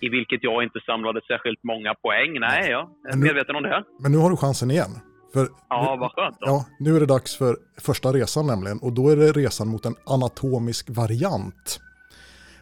[0.00, 2.40] I vilket jag inte samlade särskilt många poäng.
[2.40, 3.84] Nej, jag är medveten om det.
[4.02, 4.92] Men nu har du chansen igen.
[5.32, 6.46] För ja, vad skönt då.
[6.46, 8.78] Ja, nu är det dags för första resan nämligen.
[8.78, 11.80] Och då är det resan mot en anatomisk variant.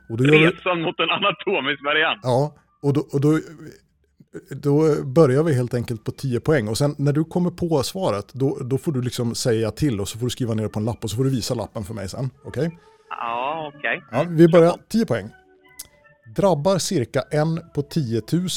[0.08, 2.20] resan mot en anatomisk variant?
[2.22, 3.30] Ja, och då, och då
[4.50, 8.32] då börjar vi helt enkelt på 10 poäng och sen när du kommer på svaret
[8.32, 10.78] då, då får du liksom säga till och så får du skriva ner det på
[10.78, 12.30] en lapp och så får du visa lappen för mig sen.
[12.44, 12.66] Okej?
[12.66, 12.78] Okay?
[13.08, 14.02] Ja, okej.
[14.06, 14.18] Okay.
[14.18, 15.30] Ja, vi börjar 10 poäng.
[16.36, 18.48] Drabbar cirka en på 10 000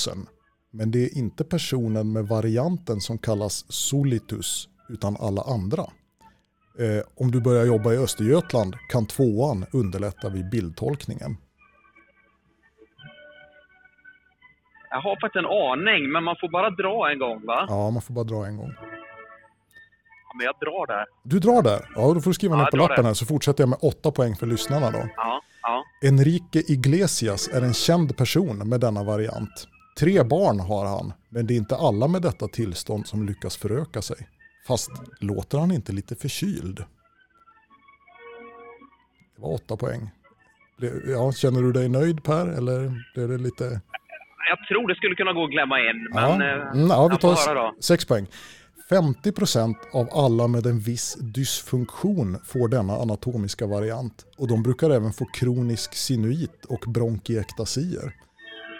[0.72, 5.86] men det är inte personen med varianten som kallas solitus utan alla andra.
[6.80, 11.38] Eh, om du börjar jobba i Östergötland kan tvåan underlätta vid bildtolkningen.
[14.98, 17.66] Jag har faktiskt en aning, men man får bara dra en gång va?
[17.70, 18.74] Ja, man får bara dra en gång.
[20.26, 21.06] Ja, men jag drar där.
[21.24, 21.90] Du drar där?
[21.96, 24.12] Ja, då får du skriva ja, ner på lappen här så fortsätter jag med åtta
[24.12, 25.10] poäng för lyssnarna då.
[25.16, 25.84] Ja, ja.
[26.04, 29.68] Enrique Iglesias är en känd person med denna variant.
[30.00, 34.02] Tre barn har han, men det är inte alla med detta tillstånd som lyckas föröka
[34.02, 34.18] sig.
[34.68, 36.78] Fast låter han inte lite förkyld?
[39.36, 40.10] Det var åtta poäng.
[41.08, 42.84] Ja, känner du dig nöjd Per, eller
[43.16, 43.82] är det lite
[44.50, 46.08] jag tror det skulle kunna gå att glömma in.
[46.14, 46.48] Men, ja.
[46.48, 48.28] Eh, mm, ja, vi tar sex poäng.
[48.90, 55.14] 50% av alla med en viss dysfunktion får denna anatomiska variant och de brukar även
[55.14, 58.12] få kronisk sinuit och bronkiectasier.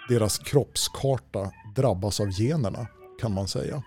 [0.10, 2.88] Deras kroppskarta drabbas av generna
[3.22, 3.84] kan man säga.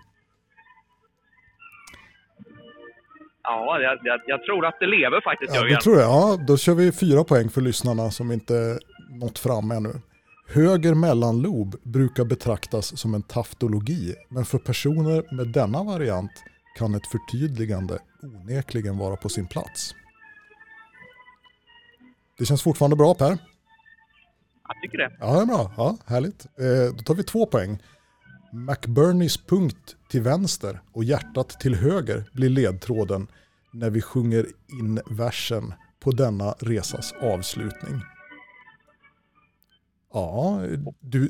[3.43, 6.11] Ja, jag, jag, jag tror att det lever faktiskt ja, Det tror jag.
[6.11, 8.79] Ja, då kör vi fyra poäng för lyssnarna som inte
[9.11, 9.93] nått fram ännu.
[10.53, 16.31] Höger mellanlob brukar betraktas som en taftologi, men för personer med denna variant
[16.79, 19.95] kan ett förtydligande onekligen vara på sin plats.
[22.39, 23.39] Det känns fortfarande bra Per?
[24.69, 25.17] Jag tycker det.
[25.21, 25.73] Ja, det är bra.
[25.77, 26.47] Ja, härligt.
[26.47, 27.79] Eh, då tar vi två poäng.
[28.53, 33.27] McBurneys punkt till vänster och hjärtat till höger blir ledtråden
[33.73, 34.47] när vi sjunger
[34.81, 38.01] in versen på denna resas avslutning.
[40.13, 40.61] Ja,
[41.01, 41.25] du,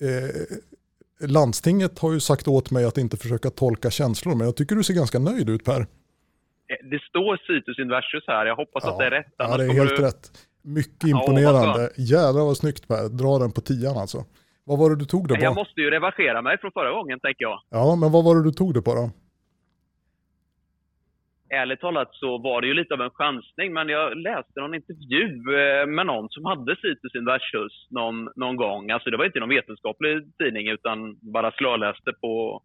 [0.00, 4.76] eh, landstinget har ju sagt åt mig att inte försöka tolka känslor, men jag tycker
[4.76, 5.80] du ser ganska nöjd ut Per.
[5.80, 5.86] Eh,
[6.90, 9.34] det står situs inversus här, jag hoppas ja, att det är rätt.
[9.36, 10.02] Ja, det är helt du...
[10.02, 10.30] rätt.
[10.62, 11.90] Mycket imponerande.
[11.96, 14.24] Ja, Jädrar vad snyggt Per, dra den på tian alltså.
[14.64, 15.44] Vad var det du tog det på?
[15.44, 17.60] Jag måste ju revanschera mig från förra gången tänker jag.
[17.70, 19.10] Ja, men vad var det du tog det på då?
[21.56, 25.28] Ärligt talat så var det ju lite av en chansning, men jag läste någon intervju
[25.58, 28.90] eh, med någon som hade Citus Inversus någon, någon gång.
[28.90, 32.62] Alltså det var inte någon vetenskaplig tidning utan bara slöläste på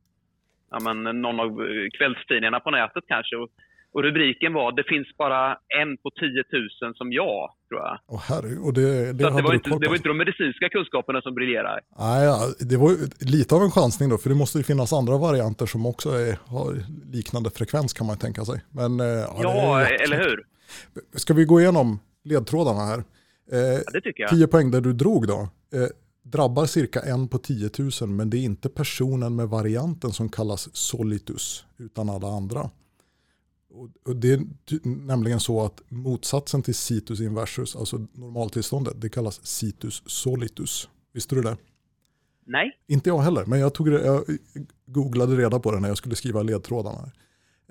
[0.71, 1.49] ja, men, någon av
[1.97, 3.35] kvällstidningarna på nätet kanske.
[3.35, 3.49] Och
[3.93, 6.43] och rubriken var “Det finns bara en på 10
[6.81, 7.99] 000 som jag”, tror jag.
[8.07, 11.35] Oh, herre, och det, det, det, var inte, det var inte de medicinska kunskaperna som
[11.35, 11.79] briljerar.
[11.99, 12.91] Nej, ja, det var
[13.25, 16.37] lite av en chansning då, för det måste ju finnas andra varianter som också är,
[16.45, 16.75] har
[17.13, 18.61] liknande frekvens kan man tänka sig.
[18.69, 20.43] Men, eh, ja, ja eller hur?
[21.15, 23.03] Ska vi gå igenom ledtrådarna här?
[23.51, 24.29] Eh, ja, det tycker jag.
[24.29, 25.49] 10 poäng där du drog då.
[25.73, 25.87] Eh,
[26.23, 27.69] drabbar cirka en på 10
[28.01, 32.69] 000 men det är inte personen med varianten som kallas solitus utan alla andra.
[34.05, 34.39] Och det är
[35.07, 40.89] nämligen så att motsatsen till situs inversus, alltså normaltillståndet, det kallas situs solitus.
[41.13, 41.57] Visste du det?
[42.45, 42.71] Nej.
[42.87, 44.23] Inte jag heller, men jag, tog jag
[44.85, 47.11] googlade reda på det när jag skulle skriva ledtrådarna.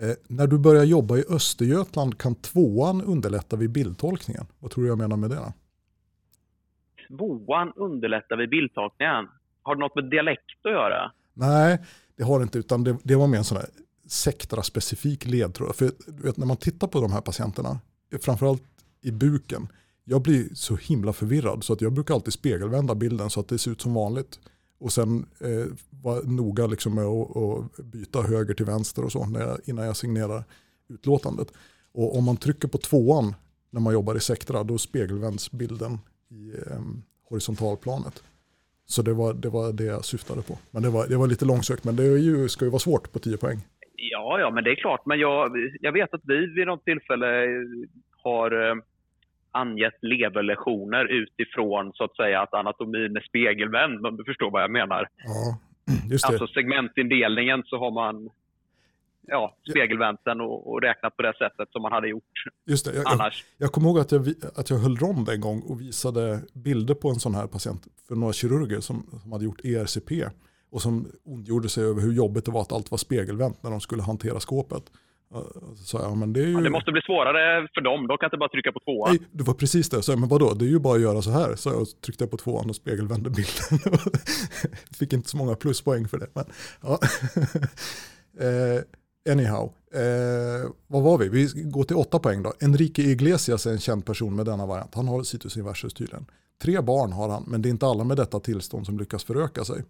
[0.01, 4.47] Eh, när du börjar jobba i Östergötland kan tvåan underlätta vid bildtolkningen.
[4.59, 5.53] Vad tror du jag menar med det?
[7.09, 9.29] Tvåan underlättar vid bildtolkningen?
[9.63, 11.13] Har det något med dialekt att göra?
[11.35, 11.79] Nej,
[12.17, 13.67] det har det inte, utan det, det var mer en sån här
[14.11, 15.77] sektraspecifik ledtråd.
[15.77, 17.81] För vet, när man tittar på de här patienterna,
[18.21, 18.63] framförallt
[19.03, 19.69] i buken.
[20.05, 23.59] Jag blir så himla förvirrad så att jag brukar alltid spegelvända bilden så att det
[23.59, 24.39] ser ut som vanligt.
[24.81, 29.27] Och sen eh, vara noga liksom med att, och byta höger till vänster och så
[29.27, 30.45] när jag, innan jag signerar
[30.89, 31.49] utlåtandet.
[31.93, 33.35] Och om man trycker på tvåan
[33.71, 35.99] när man jobbar i Sectra då spegelvänds bilden
[36.31, 36.81] i eh,
[37.29, 38.23] horisontalplanet.
[38.87, 40.59] Så det var, det var det jag syftade på.
[40.71, 43.13] Men det var, det var lite långsökt, men det är ju, ska ju vara svårt
[43.13, 43.67] på 10 poäng.
[44.03, 45.07] Ja, ja, men det är klart.
[45.07, 47.47] Men jag, jag vet att vi vid något tillfälle
[48.23, 48.75] har eh,
[49.51, 54.71] angett leverlektioner utifrån så att säga att anatomin är spegelvänd, om du förstår vad jag
[54.71, 55.09] menar.
[55.25, 55.59] Ja,
[56.11, 56.33] just det.
[56.33, 58.31] Alltså segmentindelningen så har man
[59.27, 62.33] ja, spegelvänt den och, och räknat på det sättet som man hade gjort
[62.67, 62.95] Just det.
[62.95, 63.45] Jag, annars.
[63.59, 66.95] Jag, jag kommer ihåg att jag, att jag höll rond en gång och visade bilder
[66.95, 70.11] på en sån här patient för några kirurger som, som hade gjort ERCP
[70.71, 73.81] och som ondgjorde sig över hur jobbigt det var att allt var spegelvänt när de
[73.81, 74.83] skulle hantera skåpet.
[75.77, 76.53] Så jag, men det är ju...
[76.53, 78.07] Ja, det måste bli svårare för dem.
[78.07, 79.11] De kan inte bara trycka på tvåan.
[79.11, 80.03] Nej, det var precis det.
[80.03, 81.55] Så jag, men vadå, det är ju bara att göra så här.
[81.57, 83.95] Så jag tryckte på tvåan och spegelvände bilden.
[84.99, 86.27] Fick inte så många pluspoäng för det.
[86.35, 86.45] Men,
[86.83, 86.99] ja.
[88.47, 91.29] eh, anyhow, eh, vad var vi?
[91.29, 92.53] Vi går till åtta poäng då.
[92.61, 94.95] Enrique Iglesias är en känd person med denna variant.
[94.95, 96.27] Han har situs inversus tydligen.
[96.63, 99.65] Tre barn har han, men det är inte alla med detta tillstånd som lyckas föröka
[99.65, 99.83] sig.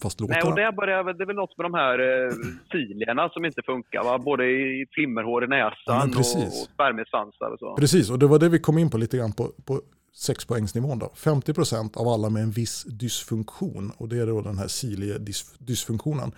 [0.00, 2.32] Fast låter Nej, och det, börjar, det är väl något med de här eh,
[2.72, 4.04] filierna som inte funkar.
[4.04, 4.18] Va?
[4.18, 6.62] Både i flimmerhår i Ja, näsan och, precis.
[6.62, 7.76] och spermiesvansar och så.
[7.76, 9.80] Precis, och det var det vi kom in på lite grann på, på
[10.12, 10.98] sexpoängsnivån.
[10.98, 11.12] Då.
[11.16, 16.32] 50% av alla med en viss dysfunktion, och det är då den här cilie-dysfunktionen,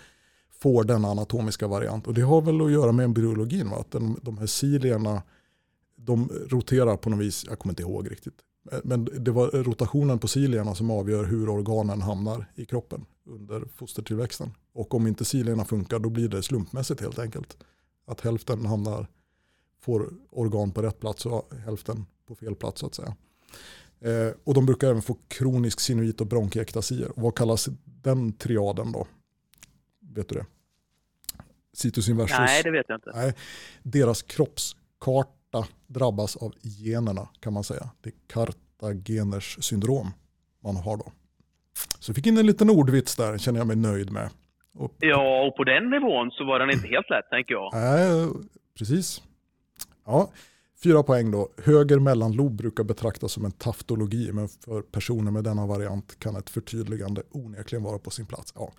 [0.63, 2.07] får denna anatomiska variant.
[2.07, 3.77] Och det har väl att göra med embryologin, va?
[3.77, 5.23] att den, de här cilierna
[5.97, 8.35] de roterar på något vis, jag kommer inte ihåg riktigt.
[8.62, 14.51] Men det var rotationen på cilierna som avgör hur organen hamnar i kroppen under fostertillväxten.
[14.73, 17.57] Och om inte cilierna funkar då blir det slumpmässigt helt enkelt.
[18.07, 19.07] Att hälften hamnar,
[19.81, 23.16] får organ på rätt plats och hälften på fel plats så att säga.
[24.01, 27.11] Eh, och de brukar även få kronisk sinuit och bronkiekstasier.
[27.11, 29.07] Och vad kallas den triaden då?
[30.01, 30.46] Vet du det?
[31.73, 32.38] Citus inversus.
[32.38, 33.11] Nej, det vet jag inte.
[33.14, 33.35] Nej,
[33.83, 34.23] deras
[35.51, 37.91] kroppskarta drabbas av generna kan man säga.
[38.01, 40.11] Det är Kartageners syndrom
[40.63, 41.13] man har då.
[41.99, 44.31] Så jag fick in en liten ordvits där, känner jag mig nöjd med.
[44.75, 47.71] Och, Ja, och på den nivån så var den inte helt lätt, tänker jag.
[47.73, 48.29] Nej,
[48.79, 49.23] precis.
[50.07, 50.31] Ja,
[50.83, 51.49] fyra poäng då.
[51.65, 56.51] Höger mellanlob brukar betraktas som en taftologi, men för personer med denna variant kan ett
[56.51, 58.53] förtydligande onekligen vara på sin plats.
[58.57, 58.73] Ja.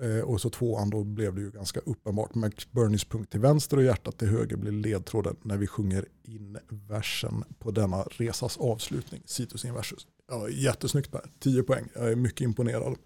[0.00, 2.34] Eh, och så tvåan, då blev det ju ganska uppenbart.
[2.34, 7.44] McBurneys punkt till vänster och hjärtat till höger blir ledtråden när vi sjunger in versen
[7.58, 10.06] på denna resas avslutning, Citus inversus.
[10.28, 11.88] Ja, jättesnyggt Per, 10 poäng.
[11.94, 12.96] Jag är mycket imponerad.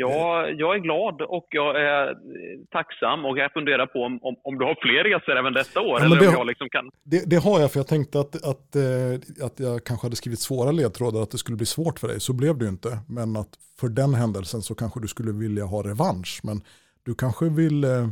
[0.00, 2.14] Ja, jag är glad och jag är eh,
[2.70, 5.98] tacksam och jag funderar på om, om, om du har fler resor även detta år.
[5.98, 6.90] men eller det om jag liksom kan...
[7.02, 10.40] Det, det har jag, för jag tänkte att, att, eh, att jag kanske hade skrivit
[10.40, 12.20] svåra ledtrådar, att det skulle bli svårt för dig.
[12.20, 12.98] Så blev det ju inte.
[13.08, 13.48] Men att
[13.80, 16.40] för den händelsen så kanske du skulle vilja ha revansch.
[16.42, 16.62] Men
[17.02, 18.08] du kanske vill eh,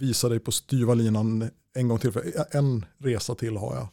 [0.00, 2.12] visa dig på styva linan en gång till.
[2.12, 2.22] För
[2.56, 3.88] en resa till har jag.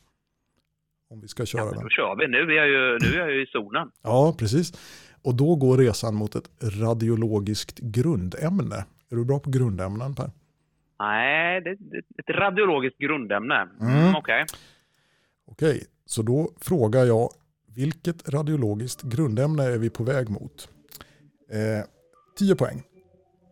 [1.12, 1.84] Om vi ska köra Ja, men den.
[1.84, 2.28] då kör vi.
[2.28, 3.91] Nu är, jag ju, nu är jag ju i zonen.
[4.04, 4.74] Ja, precis.
[5.21, 8.86] Och då går resan mot ett radiologiskt grundämne.
[9.12, 10.32] Är du bra på grundämnen Per?
[10.99, 11.75] Nej, det är
[12.17, 13.69] ett radiologiskt grundämne.
[13.82, 13.97] Mm.
[13.97, 14.15] Mm.
[14.15, 14.45] Okej.
[15.47, 17.29] Okej, så då frågar jag
[17.75, 20.69] vilket radiologiskt grundämne är vi på väg mot?
[21.51, 21.86] Eh,
[22.38, 22.84] 10 poäng.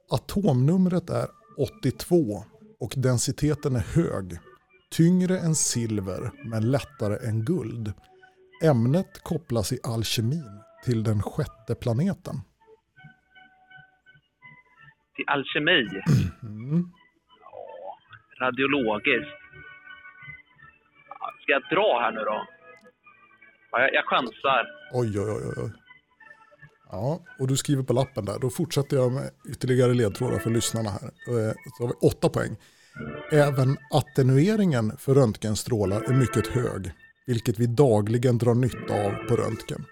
[0.09, 1.27] Atomnumret är
[1.57, 2.43] 82
[2.79, 4.37] och densiteten är hög.
[4.91, 7.93] Tyngre än silver men lättare än guld.
[8.63, 12.35] Ämnet kopplas i alkemin till den sjätte planeten.
[15.15, 15.87] Till alkemi.
[16.43, 16.91] Mm.
[18.41, 19.31] Radiologiskt.
[21.09, 22.47] Ja, Ska jag dra här nu då?
[23.71, 24.65] Ja, jag, jag chansar.
[24.93, 25.71] Oj, oj, oj, oj.
[26.89, 28.39] Ja, och du skriver på lappen där.
[28.39, 31.03] Då fortsätter jag med ytterligare ledtrådar för lyssnarna här.
[31.07, 32.55] Eh, Så har vi åtta poäng.
[33.31, 36.91] Även attenueringen för röntgenstrålar är mycket hög,
[37.25, 39.85] vilket vi dagligen drar nytta av på röntgen.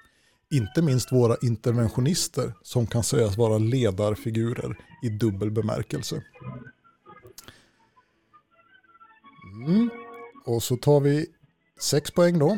[0.51, 6.23] Inte minst våra interventionister som kan sägas vara ledarfigurer i dubbel bemärkelse.
[9.65, 9.89] Mm.
[10.45, 11.25] Och så tar vi
[11.79, 12.57] sex poäng då.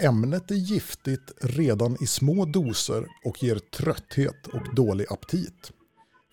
[0.00, 5.72] Ämnet är giftigt redan i små doser och ger trötthet och dålig aptit.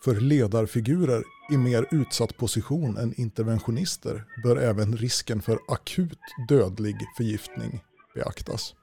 [0.04, 7.84] För ledarfigurer i mer utsatt position än interventionister bör även risken för akut dödlig förgiftning
[8.16, 8.76] beaktas.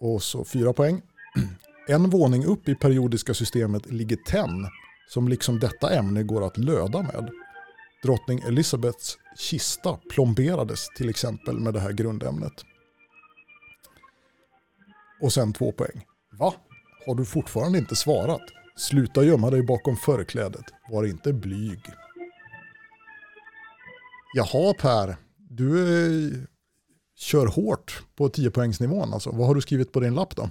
[0.00, 1.02] Och så fyra poäng.
[1.88, 4.68] En våning upp i periodiska systemet ligger tenn
[5.08, 7.30] som liksom detta ämne går att löda med.
[8.02, 12.52] Drottning Elizabeths kista plomberades till exempel med det här grundämnet.
[15.20, 16.04] Och sen två poäng.
[16.38, 16.54] Va?
[17.06, 18.42] Har du fortfarande inte svarat?
[18.76, 20.64] Sluta gömma dig bakom förklädet.
[20.90, 21.80] Var inte blyg.
[24.34, 26.40] Jaha Per, du eh,
[27.20, 29.12] kör hårt på 10-poängsnivån.
[29.14, 29.30] Alltså.
[29.30, 30.50] Vad har du skrivit på din lapp då?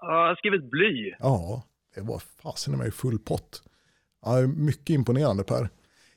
[0.00, 1.14] Jag har skrivit bly.
[1.18, 1.62] Ja,
[1.94, 3.62] det var fasen i mig full pott.
[4.24, 5.68] Ja, mycket imponerande Per.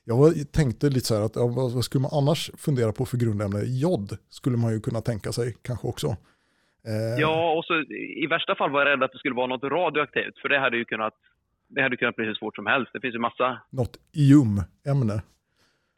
[0.04, 3.60] Jag tänkte lite så här att ja, vad skulle man annars fundera på för grundämne?
[3.64, 6.06] Jod skulle man ju kunna tänka sig kanske också.
[6.86, 7.20] Eh.
[7.20, 7.74] Ja, och så
[8.24, 10.76] i värsta fall var jag rädd att det skulle vara något radioaktivt, för det hade
[10.76, 11.14] ju kunnat,
[11.68, 12.90] det hade kunnat bli hur svårt som helst.
[12.92, 13.60] Det finns ju massa...
[13.70, 15.22] Något IUM-ämne.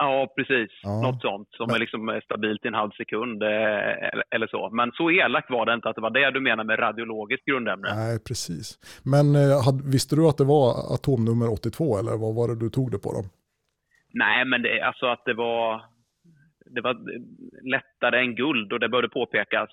[0.03, 0.71] Ja, precis.
[0.83, 1.01] Ja.
[1.01, 1.77] Något sånt som Men...
[1.77, 3.49] är liksom stabilt i en halv sekund eh,
[4.31, 4.71] eller så.
[4.71, 7.95] Men så elakt var det inte att det var det du menar med radiologiskt grundämne.
[7.95, 8.79] Nej, precis.
[9.03, 12.91] Men eh, visste du att det var atomnummer 82 eller vad var det du tog
[12.91, 13.23] det på då?
[14.13, 15.85] Nej, men det, alltså att det var,
[16.75, 16.95] det var
[17.75, 19.71] lättare än guld och det började påpekas.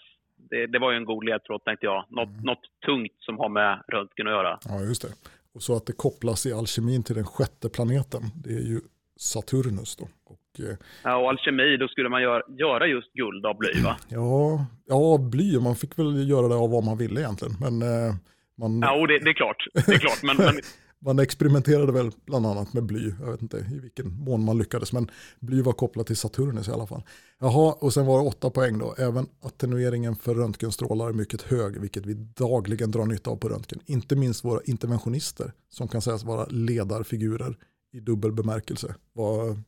[0.50, 2.06] Det, det var ju en god ledtråd tänkte jag.
[2.10, 2.42] Något, mm.
[2.42, 4.60] något tungt som har med röntgen att göra.
[4.66, 5.08] Ja, just det.
[5.54, 8.22] Och så att det kopplas i alkemin till den sjätte planeten.
[8.44, 8.80] Det är ju
[9.18, 10.08] Saturnus då.
[10.26, 13.98] Och, eh, ja, och alkemi, då skulle man göra, göra just guld av bly va?
[14.10, 17.56] Ja, ja, bly, man fick väl göra det av vad man ville egentligen.
[17.60, 18.16] Men, eh,
[18.58, 18.80] man...
[18.80, 19.68] Ja, det, det, är klart.
[19.74, 20.56] Det är klart men, men...
[21.00, 23.14] man experimenterade väl bland annat med bly.
[23.20, 26.72] Jag vet inte i vilken mån man lyckades, men bly var kopplat till Saturnus i
[26.72, 27.04] alla fall.
[27.40, 28.96] Jaha, och sen var det åtta poäng då.
[28.98, 33.80] Även attenueringen för röntgenstrålar är mycket hög, vilket vi dagligen drar nytta av på röntgen.
[33.86, 37.56] Inte minst våra interventionister, som kan sägas vara ledarfigurer
[37.98, 38.96] i dubbel bemärkelse.
[39.14, 39.64] Vad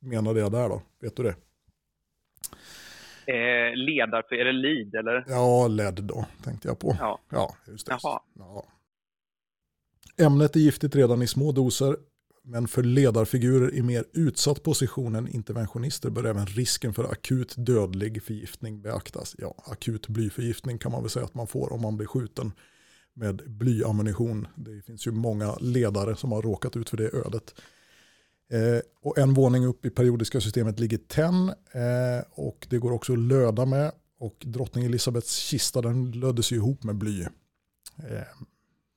[0.00, 0.82] menade jag där då?
[1.00, 1.34] Vet du det?
[3.26, 5.24] Eh, ledar, är det lead eller?
[5.28, 6.96] Ja, LED då tänkte jag på.
[7.00, 7.98] Ja, ja just det.
[8.02, 8.66] Ja.
[10.18, 11.96] Ämnet är giftigt redan i små doser,
[12.42, 18.22] men för ledarfigurer i mer utsatt position än interventionister bör även risken för akut dödlig
[18.22, 19.36] förgiftning beaktas.
[19.38, 22.52] Ja, akut blyförgiftning kan man väl säga att man får om man blir skjuten
[23.14, 24.48] med blyammunition.
[24.54, 27.54] Det finns ju många ledare som har råkat ut för det ödet.
[28.50, 33.12] Eh, och en våning upp i periodiska systemet ligger tenn eh, och det går också
[33.12, 33.92] att löda med.
[34.18, 37.22] Och drottning Elisabeths kista den löddes ihop med bly.
[37.22, 37.28] Eh,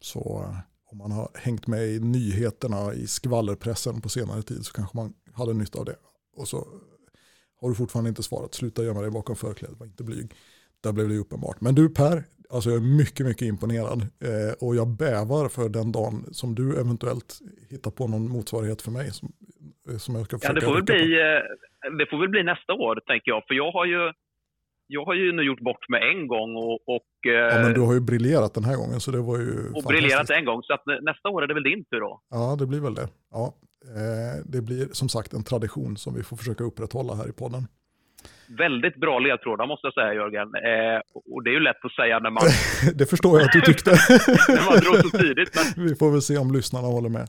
[0.01, 0.57] så eh,
[0.91, 5.13] om man har hängt med i nyheterna i skvallerpressen på senare tid så kanske man
[5.33, 5.95] hade nytta av det.
[6.35, 6.67] Och så
[7.61, 10.33] har du fortfarande inte svarat, sluta gömma dig bakom förklädet, var inte blyg.
[10.85, 11.61] Där blev det uppenbart.
[11.61, 13.99] Men du Per, alltså jag är mycket, mycket imponerad.
[14.01, 17.29] Eh, och jag bävar för den dagen som du eventuellt
[17.69, 19.11] hittar på någon motsvarighet för mig.
[19.11, 19.27] Som,
[19.99, 22.95] som jag ska ja, det får, väl bli, eh, det får väl bli nästa år,
[23.07, 23.43] tänker jag.
[23.47, 24.11] För jag har ju
[24.87, 26.95] jag har ju nu gjort bort mig en gång och...
[26.95, 29.83] och ja, men du har ju briljerat den här gången så det var ju Och
[29.83, 32.21] briljerat en gång, så att nästa år är det väl din tur då?
[32.29, 33.07] Ja, det blir väl det.
[33.31, 37.31] Ja, eh, det blir som sagt en tradition som vi får försöka upprätthålla här i
[37.31, 37.67] podden.
[38.47, 40.47] Väldigt bra ledtrådar måste jag säga Jörgen.
[40.55, 41.01] Eh,
[41.33, 42.43] och det är ju lätt att säga när man...
[42.95, 43.91] det förstår jag att du tyckte.
[44.47, 45.49] när man drog så tidigt.
[45.55, 45.85] Men...
[45.87, 47.27] Vi får väl se om lyssnarna håller med.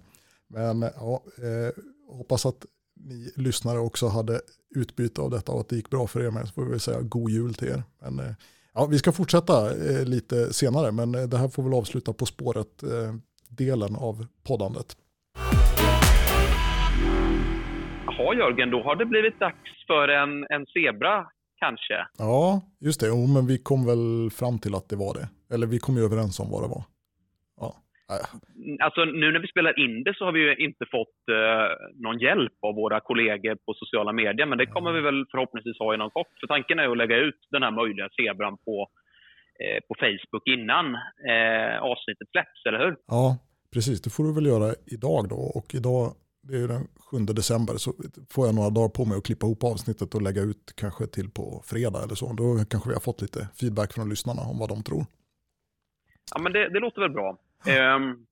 [0.49, 2.67] Men ja, eh, hoppas att
[3.05, 4.41] ni lyssnare också hade
[4.77, 7.01] utbyte av detta och att det gick bra för er med så får vi säga
[7.01, 7.83] god jul till er.
[8.03, 8.35] Men, eh,
[8.75, 12.27] ja, vi ska fortsätta eh, lite senare men eh, det här får väl avsluta På
[12.27, 14.97] spåret-delen av poddandet.
[18.07, 22.07] Jaha Jörgen, då har det blivit dags för en, en zebra kanske?
[22.19, 23.07] Ja, just det.
[23.07, 25.55] Jo, men vi kom väl fram till att det var det.
[25.55, 26.85] Eller vi kom ju överens om vad det var.
[28.81, 31.69] Alltså nu när vi spelar in det så har vi ju inte fått eh,
[32.05, 35.95] någon hjälp av våra kollegor på sociala medier, men det kommer vi väl förhoppningsvis ha
[35.95, 36.33] inom kort.
[36.41, 38.89] För tanken är att lägga ut den här möjliga zebran på,
[39.63, 40.87] eh, på Facebook innan
[41.33, 42.97] eh, avsnittet släpps, eller hur?
[43.07, 43.39] Ja,
[43.75, 44.03] precis.
[44.03, 45.41] Det får du väl göra idag då.
[45.59, 46.05] Och idag,
[46.49, 47.93] det är den 7 december, så
[48.31, 51.31] får jag några dagar på mig att klippa ihop avsnittet och lägga ut kanske till
[51.31, 52.33] på fredag eller så.
[52.33, 55.05] Då kanske vi har fått lite feedback från lyssnarna om vad de tror.
[56.35, 57.29] Ja, men det, det låter väl bra.
[57.97, 58.27] Um,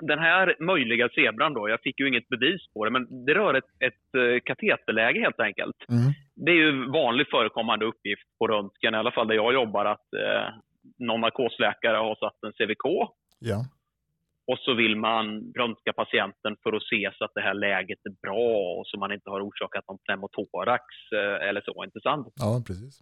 [0.00, 3.54] den här möjliga zebran då, jag fick ju inget bevis på det, men det rör
[3.54, 5.76] ett, ett uh, kateterläge helt enkelt.
[5.88, 6.12] Mm.
[6.34, 10.08] Det är ju vanligt förekommande uppgift på röntgen, i alla fall där jag jobbar, att
[10.16, 10.46] uh,
[10.98, 12.84] någon narkosläkare har satt en CVK.
[13.38, 13.58] Ja.
[14.46, 18.14] Och så vill man röntga patienten för att se så att det här läget är
[18.26, 20.84] bra och så man inte har orsakat någon pneumotorax
[21.14, 22.32] uh, eller så, inte sant?
[22.36, 23.00] Ja, precis.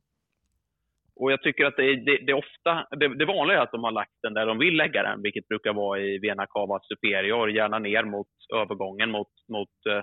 [1.16, 3.90] Och jag tycker att det, det, det ofta, det, det vanliga är att de har
[3.90, 7.78] lagt den där de vill lägga den, vilket brukar vara i vena cava superior, gärna
[7.78, 10.02] ner mot övergången mot, mot uh,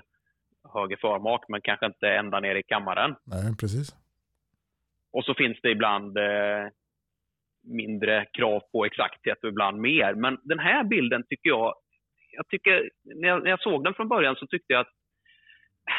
[0.73, 3.15] höger förmak, men kanske inte ända ner i kammaren.
[3.25, 3.95] Nej, precis.
[5.11, 6.67] Och så finns det ibland uh,
[7.67, 10.13] mindre krav på exakthet och ibland mer.
[10.13, 11.73] Men den här bilden tycker jag,
[12.31, 14.93] jag tycker, när jag, när jag såg den från början så tyckte jag att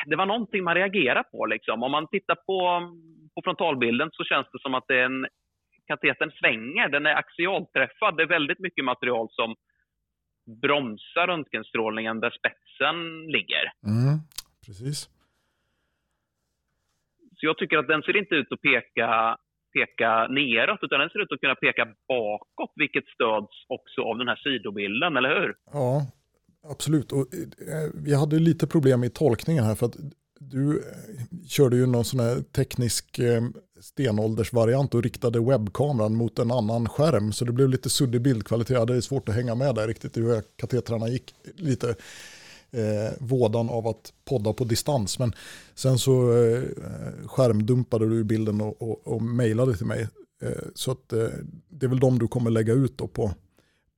[0.07, 1.47] det var någonting man reagerar på.
[1.47, 1.83] Liksom.
[1.83, 2.93] Om man tittar på,
[3.35, 5.27] på frontalbilden så känns det som att det är en,
[5.87, 6.89] katetern svänger.
[6.89, 8.17] Den är axialträffad.
[8.17, 9.55] Det är väldigt mycket material som
[10.63, 13.65] bromsar röntgenstrålningen där spetsen ligger.
[13.87, 14.19] Mm,
[14.67, 15.09] precis.
[17.37, 19.39] Så jag tycker att den ser inte ut att peka,
[19.77, 24.29] peka neråt, utan den ser ut att kunna peka bakåt, vilket stöds också av den
[24.29, 25.55] här sidobilden, eller hur?
[25.73, 26.07] Ja,
[26.71, 27.13] absolut.
[27.13, 27.27] Och,
[27.73, 29.97] eh, vi hade lite problem i tolkningen här, för att
[30.41, 33.43] du eh, körde ju någon sån här teknisk eh,
[33.81, 37.33] stenåldersvariant och riktade webbkameran mot en annan skärm.
[37.33, 38.75] Så det blev lite suddig bildkvalitet.
[38.75, 41.35] Jag hade svårt att hänga med där riktigt hur katetrarna gick.
[41.57, 41.95] Lite
[42.73, 45.19] eh, vådan av att podda på distans.
[45.19, 45.33] Men
[45.75, 46.63] sen så eh,
[47.27, 50.09] skärmdumpade du bilden och, och, och mejlade till mig.
[50.43, 51.29] Eh, så att, eh,
[51.69, 53.31] det är väl de du kommer lägga ut då på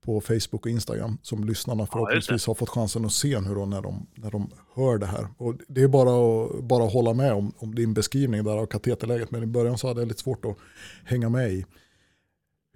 [0.05, 3.83] på Facebook och Instagram som lyssnarna förhoppningsvis har fått chansen att se nu då när
[3.83, 5.27] de, när de hör det här.
[5.37, 9.31] Och det är bara att bara hålla med om, om din beskrivning där av kateterläget,
[9.31, 10.57] men i början så hade jag lite svårt att
[11.05, 11.67] hänga med i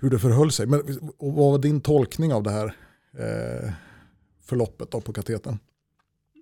[0.00, 0.66] hur det förhöll sig.
[0.66, 0.80] Men
[1.18, 2.76] och vad var din tolkning av det här
[3.18, 3.72] eh,
[4.44, 5.58] förloppet då på katetern?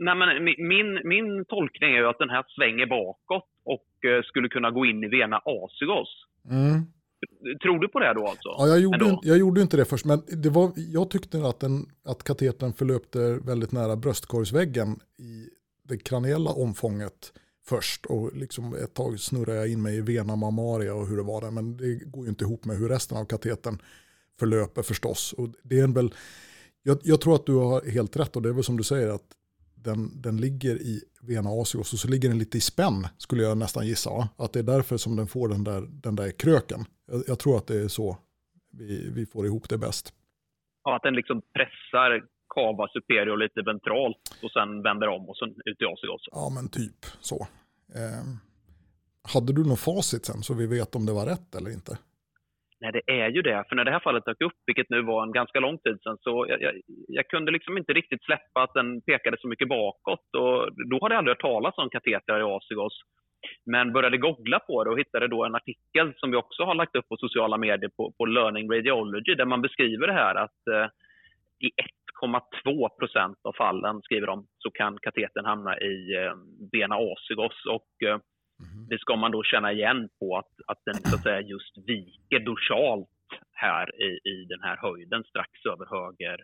[0.05, 4.71] Nej, men min, min tolkning är att den här svänger bakåt och eh, skulle kunna
[4.71, 6.11] gå in i vena asigos.
[6.51, 6.83] Mm.
[7.63, 8.49] Tror du på det då alltså?
[8.59, 11.87] Ja, jag gjorde, jag gjorde inte det först, men det var, jag tyckte att, den,
[12.05, 14.89] att katetern förlöpte väldigt nära bröstkorgsväggen
[15.19, 15.49] i
[15.89, 17.33] det kraniella omfånget
[17.65, 21.23] först och liksom ett tag snurrade jag in mig i vena mammaria och hur det
[21.23, 23.79] var där, men det går ju inte ihop med hur resten av katetern
[24.39, 25.33] förlöper förstås.
[25.33, 26.15] Och det är väl,
[26.83, 29.09] jag, jag tror att du har helt rätt och det är väl som du säger
[29.09, 29.27] att
[29.85, 33.59] den, den ligger i vena asios och så ligger den lite i spänn skulle jag
[33.59, 34.29] nästan gissa.
[34.37, 36.85] Att det är därför som den får den där, den där kröken.
[37.07, 38.17] Jag, jag tror att det är så
[38.79, 40.15] vi, vi får ihop det bäst.
[40.85, 42.25] Ja, att den liksom pressar
[42.55, 46.29] cava superior lite ventralt och sen vänder om och sen ut i asios.
[46.33, 47.47] Ja, men typ så.
[47.95, 48.25] Eh,
[49.35, 51.99] hade du något facit sen så vi vet om det var rätt eller inte?
[52.83, 53.65] Nej, det är ju det.
[53.69, 56.19] För när det här fallet dök upp, vilket nu var en ganska lång tid sedan,
[56.21, 56.75] så jag, jag,
[57.09, 60.35] jag kunde liksom inte riktigt släppa att den pekade så mycket bakåt.
[60.37, 63.01] Och då hade jag aldrig hört talas om katetrar i Asigos.
[63.67, 66.97] Men började googla på det och hittade då en artikel som vi också har lagt
[66.97, 70.87] upp på sociala medier på, på Learning Radiology, där man beskriver det här att eh,
[71.59, 71.71] i
[72.23, 76.33] 1,2 procent av fallen, skriver de, så kan katetern hamna i eh,
[76.73, 77.67] bena asigos.
[77.67, 78.19] Och, eh,
[78.63, 78.87] Mm.
[78.89, 82.41] Det ska man då känna igen på att, att den så att säga just viker
[82.41, 83.09] dorsalt
[83.53, 86.39] här i, i den här höjden strax över höger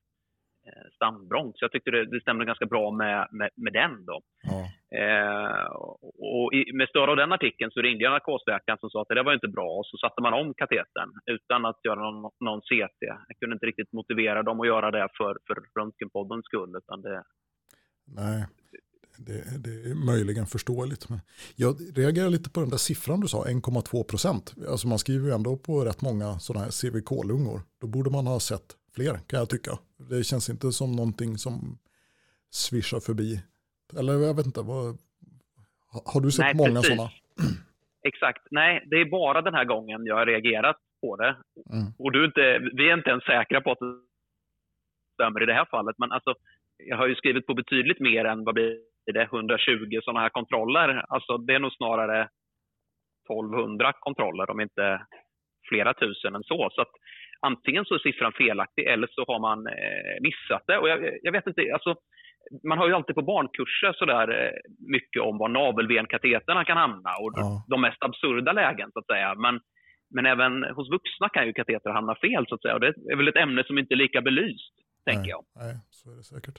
[0.67, 1.53] eh, stambrång.
[1.55, 4.05] Så jag tyckte det, det stämde ganska bra med, med, med den.
[4.07, 4.21] Då.
[4.43, 4.61] Ja.
[5.01, 5.67] Eh,
[6.33, 9.23] och i, med stöd av den artikeln så ringde jag narkosläkaren som sa att det
[9.23, 13.03] var inte bra och så satte man om katetern utan att göra någon, någon CT.
[13.29, 16.73] Jag kunde inte riktigt motivera dem att göra det för, för röntgenpoddens skull.
[16.77, 17.23] Utan det,
[18.17, 18.47] Nej.
[19.27, 21.09] Det, det, är möjligen förståeligt.
[21.09, 21.21] Men
[21.57, 24.55] jag reagerar lite på den där siffran du sa, 1,2 procent.
[24.69, 27.61] Alltså man skriver ju ändå på rätt många sådana här CVK-lungor.
[27.81, 29.71] Då borde man ha sett fler kan jag tycka.
[30.11, 31.79] Det känns inte som någonting som
[32.51, 33.41] svischar förbi.
[33.99, 34.99] Eller jag vet inte, vad,
[36.13, 37.11] har du sett Nej, många sådana?
[38.11, 38.43] Exakt.
[38.51, 41.37] Nej, det är bara den här gången jag har reagerat på det.
[41.73, 41.87] Mm.
[41.99, 43.95] Och du inte, vi är inte ens säkra på att det
[45.15, 45.97] stämmer i det här fallet.
[45.99, 46.35] Men alltså,
[46.77, 48.77] jag har ju skrivit på betydligt mer än vad blir
[49.13, 51.05] det 120 sådana här kontroller.
[51.09, 52.29] Alltså det är nog snarare
[53.31, 55.07] 1200 kontroller om inte
[55.69, 56.71] flera tusen än så.
[56.73, 56.93] Så att
[57.41, 60.79] antingen så är siffran felaktig eller så har man eh, missat det.
[60.79, 61.95] Och jag, jag vet inte, alltså,
[62.69, 67.33] man har ju alltid på barnkurser sådär eh, mycket om var navelvenkateterna kan hamna och
[67.37, 67.65] ja.
[67.69, 69.35] de mest absurda lägen så att säga.
[69.35, 69.61] Men,
[70.15, 72.75] men även hos vuxna kan ju kateter hamna fel så att säga.
[72.75, 75.45] Och det är väl ett ämne som inte är lika belyst, tänker nej, jag.
[75.57, 76.59] Nej, så är det säkert.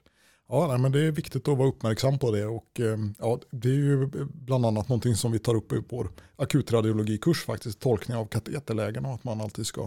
[0.52, 3.70] Ja, nej, men det är viktigt att vara uppmärksam på det och ehm, ja, det
[3.70, 8.26] är ju bland annat någonting som vi tar upp i vår akutradiologikurs faktiskt, tolkning av
[8.26, 9.82] kateterlägen och att man alltid ska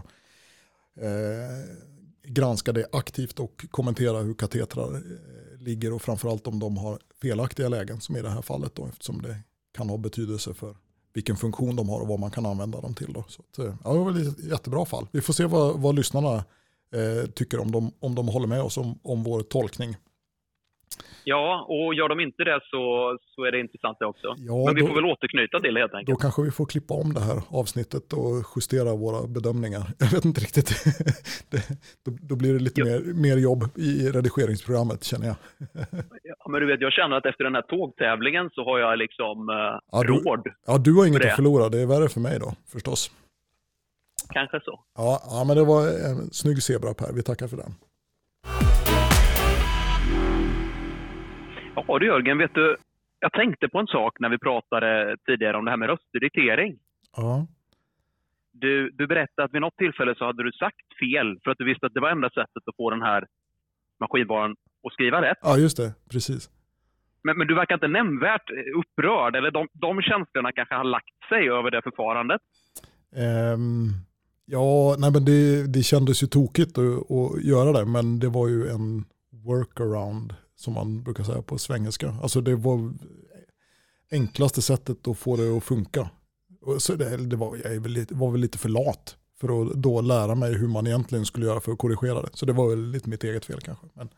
[0.96, 1.76] eh,
[2.24, 7.68] granska det aktivt och kommentera hur katetrar eh, ligger och framförallt om de har felaktiga
[7.68, 9.36] lägen som i det här fallet då eftersom det
[9.72, 10.76] kan ha betydelse för
[11.14, 13.12] vilken funktion de har och vad man kan använda dem till.
[13.12, 13.24] Då.
[13.28, 15.06] Så att, eh, ja, det var ett jättebra fall.
[15.12, 16.44] Vi får se vad, vad lyssnarna
[16.94, 19.96] eh, tycker om de, om de håller med oss om, om vår tolkning.
[21.24, 24.34] Ja, och gör de inte det så, så är det intressant det också.
[24.38, 26.18] Ja, Men vi då, får väl återknyta till det helt enkelt.
[26.18, 29.82] Då kanske vi får klippa om det här avsnittet och justera våra bedömningar.
[29.98, 30.68] Jag vet inte riktigt.
[31.50, 31.60] det,
[32.04, 35.36] då, då, blir det lite mer, mer jobb i redigeringsprogrammet känner jag.
[36.22, 39.48] ja, men du vet, jag känner att efter den här tågtävlingen så har jag liksom
[39.48, 39.54] eh,
[39.92, 40.46] ja, du, råd.
[40.66, 41.68] Ja, du har inget att förlora.
[41.68, 43.10] Det är värre för mig då, förstås.
[44.32, 44.80] Kanske så.
[44.96, 47.12] Ja, ja men det var en snygg zebra Per.
[47.12, 47.74] Vi tackar för den.
[51.74, 52.76] Ja du Jörgen, vet du,
[53.20, 56.78] jag tänkte på en sak när vi pratade tidigare om det här med röstdiktering.
[57.16, 57.46] Ja.
[58.52, 61.64] Du, du berättade att vid något tillfälle så hade du sagt fel för att du
[61.64, 63.26] visste att det var enda sättet att få den här
[64.00, 64.56] maskinvaran
[64.86, 65.38] att skriva rätt.
[65.42, 65.94] ja, just det.
[66.10, 66.50] Precis.
[67.24, 71.50] Men, men du verkar inte nämnvärt upprörd, eller de, de känslorna kanske har lagt sig
[71.50, 72.40] över det förfarandet.
[73.16, 73.88] Ehm,
[74.44, 78.48] ja, nej men det, det kändes ju tokigt att, att göra det, men det var
[78.48, 79.04] ju en
[79.46, 82.14] workaround som man brukar säga på svengelska.
[82.22, 82.92] Alltså det var
[84.12, 86.10] enklaste sättet att få det att funka.
[86.78, 90.00] Så det, det var, jag väl lite, var väl lite för lat för att då
[90.00, 92.28] lära mig hur man egentligen skulle göra för att korrigera det.
[92.32, 93.86] Så det var väl lite mitt eget fel kanske.
[93.94, 94.08] Men,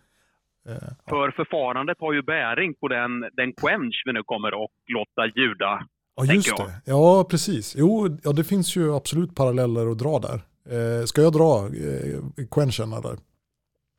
[0.68, 1.08] eh, ja.
[1.08, 5.86] För förfarandet har ju bäring på den, den quench vi nu kommer att låta ljuda.
[6.16, 6.80] Ja, just det.
[6.84, 7.74] Ja, precis.
[7.78, 10.40] Jo, ja, det finns ju absolut paralleller att dra där.
[10.74, 13.16] Eh, ska jag dra eh, quenchen där?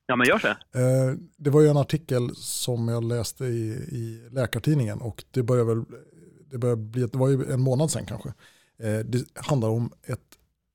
[0.08, 0.48] Ja, men gör så.
[0.48, 5.76] Eh, det var ju en artikel som jag läste i, i Läkartidningen och det började
[5.76, 5.86] väl,
[6.52, 8.30] det började bli, det var ju en månad sedan kanske.
[8.80, 10.20] Eh, det handlar om ett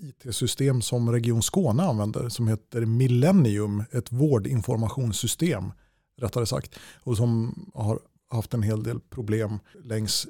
[0.03, 5.73] it-system som Region Skåne använder som heter Millennium, ett vårdinformationssystem
[6.21, 6.79] rättare sagt.
[7.03, 7.99] Och som har
[8.31, 10.27] haft en hel del problem längs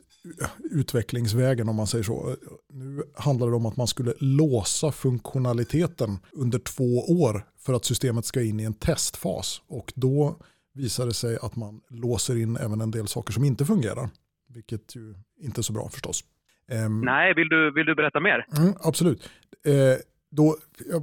[0.71, 2.37] utvecklingsvägen om man säger så.
[2.69, 8.25] Nu handlar det om att man skulle låsa funktionaliteten under två år för att systemet
[8.25, 9.63] ska in i en testfas.
[9.67, 10.37] Och då
[10.75, 14.09] visar det sig att man låser in även en del saker som inte fungerar.
[14.49, 16.25] Vilket ju inte är så bra förstås.
[16.69, 18.47] Ehm, Nej, vill du, vill du berätta mer?
[18.59, 19.31] Mm, absolut.
[19.65, 19.97] Eh,
[20.31, 20.57] då,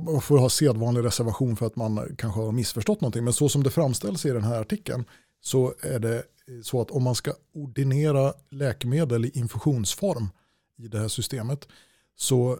[0.05, 3.23] jag får ha sedvanlig reservation för att man kanske har missförstått någonting.
[3.23, 5.05] Men så som det framställs i den här artikeln
[5.41, 6.23] så är det
[6.63, 10.29] så att om man ska ordinera läkemedel i infusionsform
[10.77, 11.67] i det här systemet
[12.15, 12.59] så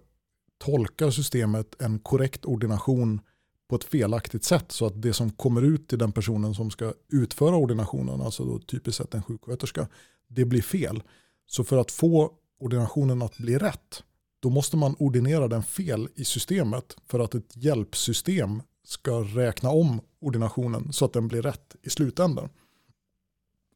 [0.58, 3.22] tolkar systemet en korrekt ordination
[3.68, 6.94] på ett felaktigt sätt så att det som kommer ut till den personen som ska
[7.10, 9.88] utföra ordinationen, alltså då typiskt sett en sjuksköterska,
[10.28, 11.04] det blir fel.
[11.46, 14.04] Så för att få ordinationen att bli rätt,
[14.40, 20.02] då måste man ordinera den fel i systemet för att ett hjälpsystem ska räkna om
[20.22, 22.50] ordinationen så att den blir rätt i slutändan.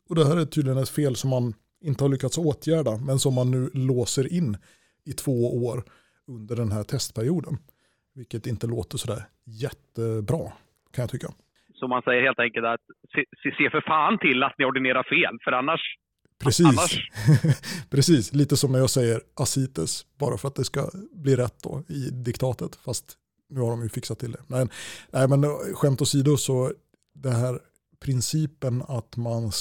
[0.10, 3.34] Och det här är tydligen ett fel som man inte har lyckats åtgärda men som
[3.34, 4.58] man nu låser in
[5.04, 5.84] i två år
[6.28, 7.58] under den här testperioden.
[8.14, 10.52] Vilket inte låter sådär jättebra
[10.92, 11.28] kan jag tycka.
[11.74, 12.82] Så man säger helt enkelt att
[13.16, 13.26] se,
[13.58, 15.82] se- för fan till att ni ordinerar fel, för annars...
[16.44, 16.66] Precis.
[16.68, 17.10] Annars-
[17.90, 21.84] Precis, lite som när jag säger asites, bara för att det ska bli rätt då
[21.88, 22.76] i diktatet.
[22.76, 23.18] Fast
[23.50, 24.42] nu har de ju fixat till det.
[24.48, 24.70] Men,
[25.12, 26.74] nej, men eh, skämt åsido så
[27.14, 27.60] det här
[28.00, 29.52] principen att man,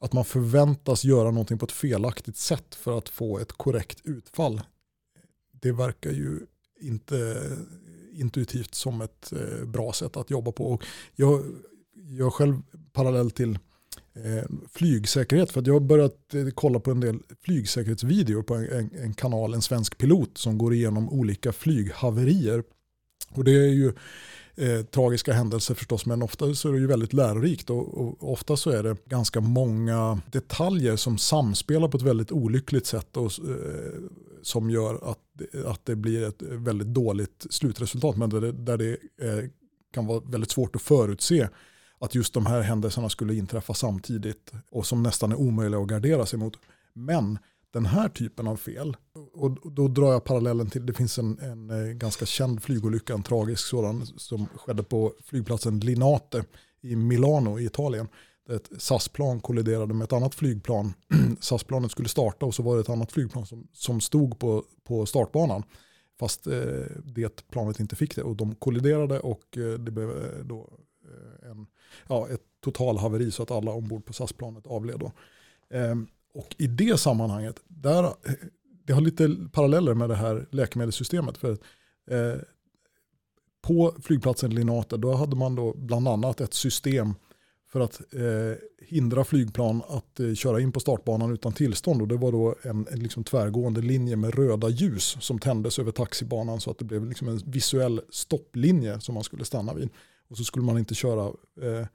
[0.00, 4.60] att man förväntas göra någonting på ett felaktigt sätt för att få ett korrekt utfall.
[5.52, 6.40] Det verkar ju
[6.80, 7.46] inte
[8.12, 10.72] intuitivt som ett eh, bra sätt att jobba på.
[10.72, 10.84] Och
[11.16, 11.44] jag
[11.94, 12.62] gör själv
[12.92, 13.58] parallell till
[14.14, 15.50] eh, flygsäkerhet.
[15.50, 19.14] För att jag har börjat eh, kolla på en del flygsäkerhetsvideor på en, en, en
[19.14, 22.64] kanal, en svensk pilot som går igenom olika flyghaverier.
[23.34, 23.92] Och det är ju
[24.56, 28.56] eh, tragiska händelser förstås, men ofta så är det ju väldigt lärorikt och, och ofta
[28.56, 34.00] så är det ganska många detaljer som samspelar på ett väldigt olyckligt sätt och eh,
[34.42, 35.18] som gör att,
[35.66, 39.50] att det blir ett väldigt dåligt slutresultat, men där det, där det eh,
[39.92, 41.48] kan vara väldigt svårt att förutse
[41.98, 46.26] att just de här händelserna skulle inträffa samtidigt och som nästan är omöjliga att gardera
[46.26, 46.58] sig mot.
[46.92, 47.38] Men
[47.72, 48.96] den här typen av fel,
[49.32, 53.22] och då drar jag parallellen till, det finns en, en eh, ganska känd flygolycka, en
[53.22, 56.44] tragisk sådan, som skedde på flygplatsen Linate
[56.80, 58.08] i Milano i Italien.
[58.50, 60.94] Ett SAS-plan kolliderade med ett annat flygplan.
[61.40, 65.06] SAS-planet skulle starta och så var det ett annat flygplan som, som stod på, på
[65.06, 65.62] startbanan.
[66.18, 70.44] Fast eh, det planet inte fick det och de kolliderade och eh, det blev eh,
[70.44, 70.68] då
[71.04, 71.66] eh, en,
[72.08, 74.98] ja, ett totalhaveri så att alla ombord på SAS-planet avled.
[74.98, 75.12] Då.
[75.76, 75.94] Eh,
[76.34, 78.32] och i det sammanhanget, där, eh,
[78.84, 81.38] det har lite paralleller med det här läkemedelssystemet.
[81.38, 81.50] För,
[82.10, 82.40] eh,
[83.62, 87.14] på flygplatsen Linate då hade man då bland annat ett system
[87.72, 92.02] för att eh, hindra flygplan att eh, köra in på startbanan utan tillstånd.
[92.02, 95.92] Och det var då en, en liksom tvärgående linje med röda ljus som tändes över
[95.92, 99.88] taxibanan så att det blev liksom en visuell stopplinje som man skulle stanna vid.
[100.28, 101.26] Och så skulle man inte köra,
[101.62, 101.86] eh,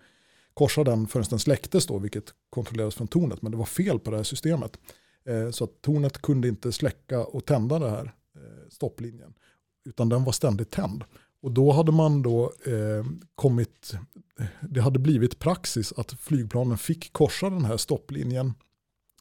[0.53, 3.41] korsa den förrän den släcktes då, vilket kontrollerades från tornet.
[3.41, 4.77] Men det var fel på det här systemet.
[5.25, 9.33] Eh, så att tornet kunde inte släcka och tända den här eh, stopplinjen.
[9.85, 11.03] Utan den var ständigt tänd.
[11.45, 13.93] Och då hade man då eh, kommit,
[14.61, 18.53] det hade blivit praxis att flygplanen fick korsa den här stopplinjen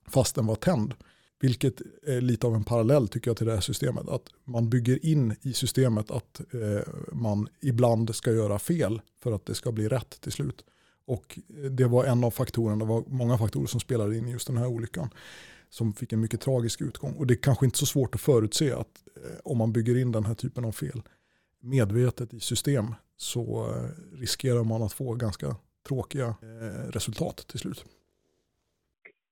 [0.09, 0.95] fast den var tänd.
[1.41, 4.09] Vilket är lite av en parallell tycker jag till det här systemet.
[4.09, 9.47] Att man bygger in i systemet att eh, man ibland ska göra fel för att
[9.47, 10.65] det ska bli rätt till slut.
[11.07, 11.39] Och
[11.71, 14.57] det var en av faktorerna, det var många faktorer som spelade in i just den
[14.57, 15.11] här olyckan
[15.71, 17.13] som fick en mycket tragisk utgång.
[17.13, 20.13] Och det är kanske inte så svårt att förutse att eh, om man bygger in
[20.13, 21.03] den här typen av fel
[21.65, 22.85] medvetet i system
[23.17, 25.47] så eh, riskerar man att få ganska
[25.89, 27.85] tråkiga eh, resultat till slut.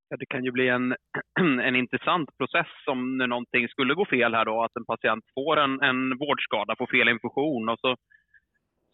[0.08, 0.94] Ja, det kan ju bli en,
[1.68, 5.80] en intressant process om någonting skulle gå fel här då, att en patient får en,
[5.80, 7.96] en vårdskada, får fel information och så,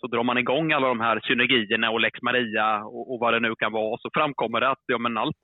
[0.00, 3.40] så drar man igång alla de här synergierna och lex Maria och, och vad det
[3.40, 3.92] nu kan vara.
[3.92, 5.36] Och så framkommer det att ja, men allt,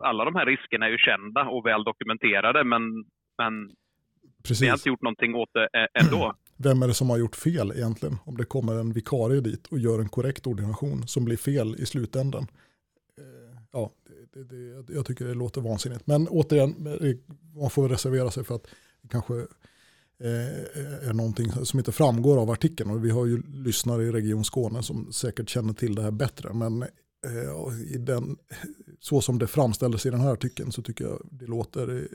[0.00, 2.82] alla de här riskerna är ju kända och väl dokumenterade men,
[3.38, 3.70] men
[4.42, 4.62] Precis.
[4.62, 6.34] vi har inte gjort någonting åt det ändå.
[6.56, 8.18] Vem är det som har gjort fel egentligen?
[8.24, 11.86] Om det kommer en vikarie dit och gör en korrekt ordination som blir fel i
[11.86, 12.46] slutändan.
[13.18, 13.90] Eh, ja,
[14.32, 16.06] det, det, jag tycker det låter vansinnigt.
[16.06, 16.88] Men återigen,
[17.54, 18.66] man får reservera sig för att
[19.02, 19.34] det kanske
[20.18, 22.90] eh, är någonting som inte framgår av artikeln.
[22.90, 26.52] Och vi har ju lyssnare i Region Skåne som säkert känner till det här bättre.
[26.52, 28.36] Men eh, i den,
[29.00, 32.08] så som det framställdes i den här artikeln så tycker jag det låter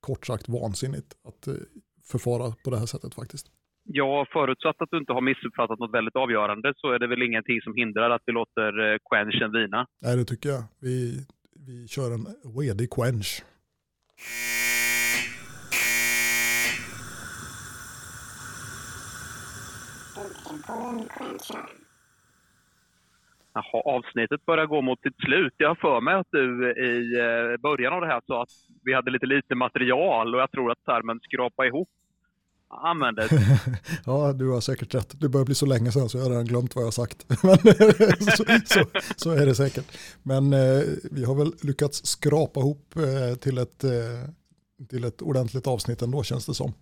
[0.00, 1.48] kort sagt vansinnigt att
[2.02, 3.46] förfara på det här sättet faktiskt.
[3.86, 7.60] Ja, förutsatt att du inte har missuppfattat något väldigt avgörande så är det väl ingenting
[7.60, 9.86] som hindrar att vi låter quenchen vina.
[10.02, 10.64] Nej, det tycker jag.
[10.80, 11.26] Vi,
[11.66, 12.26] vi kör en
[12.58, 13.42] redig quench.
[23.54, 25.54] Jaha, avsnittet börjar gå mot sitt slut.
[25.56, 28.48] Jag har för mig att du i eh, början av det här sa att
[28.84, 31.88] vi hade lite lite material och jag tror att termen skrapa ihop
[32.82, 33.28] använder.
[34.06, 35.20] ja, du har säkert rätt.
[35.20, 37.22] Det börjar bli så länge sedan så jag har redan glömt vad jag har sagt.
[38.36, 38.84] så, så,
[39.16, 39.98] så, är det säkert.
[40.22, 43.90] Men eh, vi har väl lyckats skrapa ihop eh, till, ett, eh,
[44.90, 46.72] till ett ordentligt avsnitt ändå känns det som.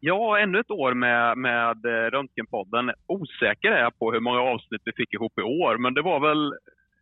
[0.00, 2.90] Ja, ännu ett år med, med eh, Röntgenpodden.
[3.06, 6.20] Osäker är jag på hur många avsnitt vi fick ihop i år, men det var
[6.20, 6.54] väl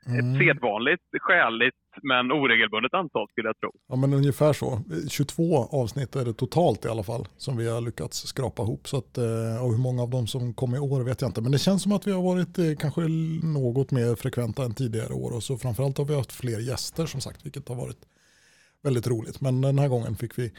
[0.06, 0.18] Mm.
[0.18, 3.70] Ett sedvanligt, skäligt men oregelbundet antal skulle jag tro.
[3.88, 4.82] Ja men ungefär så.
[5.08, 8.88] 22 avsnitt är det totalt i alla fall som vi har lyckats skrapa ihop.
[8.88, 11.40] Så att, eh, och hur många av dem som kom i år vet jag inte.
[11.40, 13.00] Men det känns som att vi har varit eh, kanske
[13.42, 15.36] något mer frekventa än tidigare år.
[15.36, 18.06] Och så framförallt har vi haft fler gäster som sagt, vilket har varit
[18.82, 19.40] väldigt roligt.
[19.40, 20.52] Men den här gången fick vi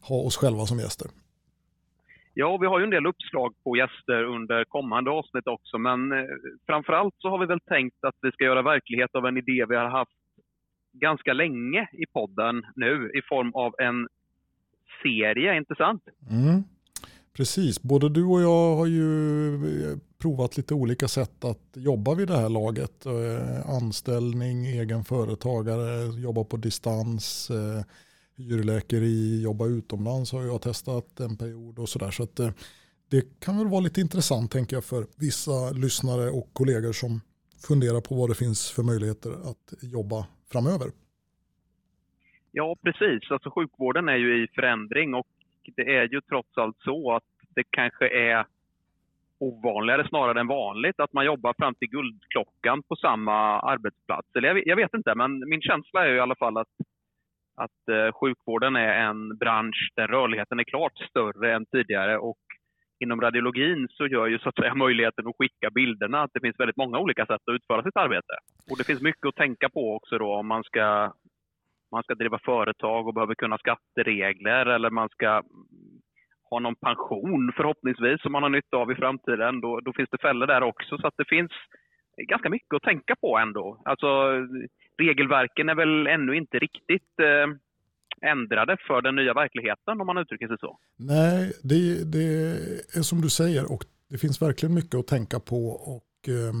[0.00, 1.08] ha oss själva som gäster.
[2.36, 6.24] Ja, vi har ju en del uppslag på gäster under kommande avsnitt också, men eh,
[6.66, 9.76] framförallt så har vi väl tänkt att vi ska göra verklighet av en idé vi
[9.76, 10.10] har haft
[10.92, 14.08] ganska länge i podden nu i form av en
[15.02, 16.02] serie, inte sant?
[16.30, 16.62] Mm.
[17.36, 22.28] Precis, både du och jag har ju eh, provat lite olika sätt att jobba vid
[22.28, 23.06] det här laget.
[23.06, 27.50] Eh, anställning, egen företagare, jobba på distans,
[28.36, 32.10] hyrläkeri, jobba utomlands har jag testat en period och sådär.
[32.10, 32.50] Så att eh,
[33.10, 37.20] det kan väl vara lite intressant tänker jag för vissa lyssnare och kollegor som
[37.68, 40.88] funderar på vad det finns för möjligheter att jobba framöver.
[42.52, 43.30] Ja, precis.
[43.30, 45.26] Alltså sjukvården är ju i förändring och
[45.76, 48.46] det är ju trots allt så att det kanske är
[49.38, 54.28] ovanligare snarare än vanligt att man jobbar fram till guldklockan på samma arbetsplats.
[54.34, 56.68] Eller jag, vet inte, men min känsla är i alla fall att
[57.56, 62.38] att eh, sjukvården är en bransch där rörligheten är klart större än tidigare och
[63.00, 66.60] inom radiologin så gör ju så att säga möjligheten att skicka bilderna att det finns
[66.60, 68.34] väldigt många olika sätt att utföra sitt arbete.
[68.70, 71.12] Och det finns mycket att tänka på också då om man ska,
[71.92, 75.42] man ska driva företag och behöver kunna skatteregler eller man ska
[76.50, 79.60] ha någon pension förhoppningsvis som man har nytta av i framtiden.
[79.60, 81.52] Då, då finns det fällor där också så att det finns
[82.16, 83.82] ganska mycket att tänka på ändå.
[83.84, 84.06] Alltså
[84.98, 87.46] regelverken är väl ännu inte riktigt eh,
[88.30, 90.78] ändrade för den nya verkligheten om man uttrycker sig så.
[90.96, 92.24] Nej, det, det,
[92.98, 95.66] är som du säger och det finns verkligen mycket att tänka på.
[95.68, 96.54] Och, eh,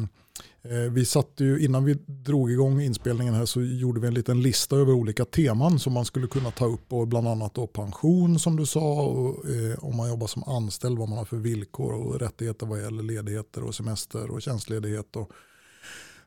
[0.72, 4.42] eh, vi satte ju, innan vi drog igång inspelningen här så gjorde vi en liten
[4.42, 8.38] lista över olika teman som man skulle kunna ta upp och bland annat då pension
[8.38, 11.92] som du sa och eh, om man jobbar som anställd vad man har för villkor
[11.94, 15.32] och rättigheter vad gäller ledigheter och semester och tjänstledighet och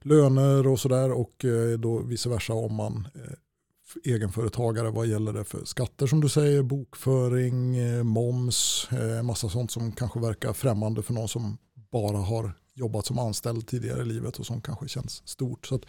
[0.02, 5.44] löner och sådär och eh, då vice versa om man eh, egenföretagare vad gäller det
[5.44, 8.90] för skatter som du säger, bokföring, eh, moms,
[9.24, 11.58] massa sånt som kanske verkar främmande för någon som
[11.92, 15.66] bara har jobbat som anställd tidigare i livet och som kanske känns stort.
[15.66, 15.80] Så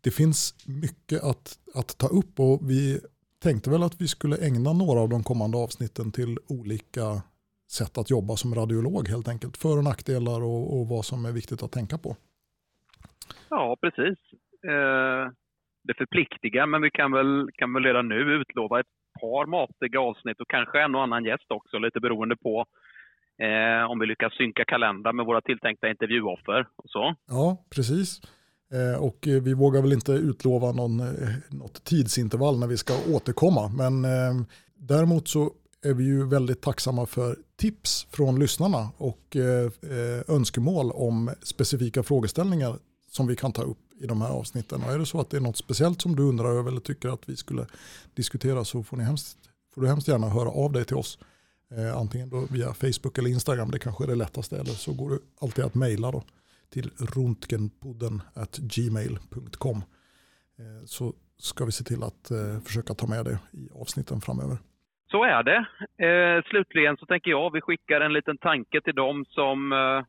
[0.00, 3.00] det finns mycket att, att ta upp och vi
[3.42, 7.22] tänkte väl att vi skulle ägna några av de kommande avsnitten till olika
[7.70, 9.56] sätt att jobba som radiolog helt enkelt.
[9.56, 12.16] För och nackdelar och, och vad som är viktigt att tänka på.
[13.48, 14.18] Ja, precis.
[14.66, 15.30] Eh,
[15.84, 18.86] det förpliktiga, men vi kan väl, kan väl redan nu utlova ett
[19.20, 22.66] par matiga avsnitt och kanske en och annan gäst också, lite beroende på
[23.38, 27.14] Eh, om vi lyckas synka kalendrar med våra tilltänkta intervjuoffer och så.
[27.26, 28.20] Ja, precis.
[28.72, 31.06] Eh, och eh, vi vågar väl inte utlova någon, eh,
[31.50, 33.68] något tidsintervall när vi ska återkomma.
[33.68, 35.50] Men eh, däremot så
[35.84, 42.02] är vi ju väldigt tacksamma för tips från lyssnarna och eh, eh önskemål om specifika
[42.02, 42.74] frågeställningar
[43.12, 44.82] som vi kan ta upp i de här avsnitten.
[44.82, 47.08] Och är det så att det är något speciellt som du undrar över eller tycker
[47.08, 47.66] att vi skulle
[48.14, 49.38] diskutera så får, ni hemskt,
[49.74, 51.18] får du hemskt gärna höra av dig till oss.
[51.76, 54.56] Eh, antingen då via Facebook eller Instagram, det kanske är det lättaste.
[54.56, 56.22] Eller så går det alltid att mejla då
[56.72, 58.22] till rontgenpodden
[58.56, 59.76] gmail.com.
[60.58, 64.56] Eh, så ska vi se till att eh, försöka ta med det i avsnitten framöver.
[65.10, 65.60] Så är det.
[66.06, 70.04] Eh, slutligen så tänker jag vi skickar en liten tanke till dem som eh,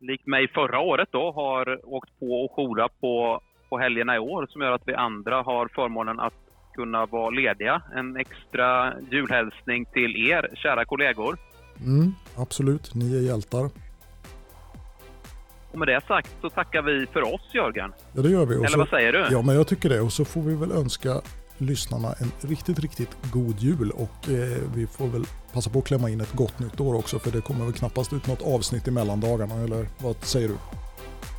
[0.00, 4.46] likt mig förra året då har åkt på och jourat på, på helgerna i år
[4.50, 6.34] som gör att vi andra har förmånen att
[6.74, 7.82] kunna vara lediga.
[7.94, 11.38] En extra julhälsning till er, kära kollegor.
[11.80, 13.70] Mm, absolut, ni är hjältar.
[15.72, 17.92] Och med det sagt så tackar vi för oss, Jörgen.
[18.12, 18.54] Ja, det gör vi.
[18.54, 19.26] Och Eller så, vad säger du?
[19.30, 20.00] Ja, men jag tycker det.
[20.00, 21.20] Och så får vi väl önska
[21.58, 26.10] lyssnarna en riktigt, riktigt god jul och eh, vi får väl passa på att klämma
[26.10, 28.90] in ett gott nytt år också för det kommer väl knappast ut något avsnitt i
[28.90, 30.54] mellandagarna eller vad säger du?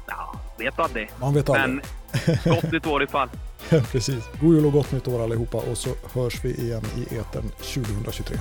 [0.08, 1.12] Ja, vet aldrig.
[1.20, 1.82] Man vet aldrig.
[2.26, 3.30] Men gott nytt år ifall.
[3.92, 4.24] Precis.
[4.42, 8.38] God jul och gott nytt år allihopa och så hörs vi igen i eten 2023.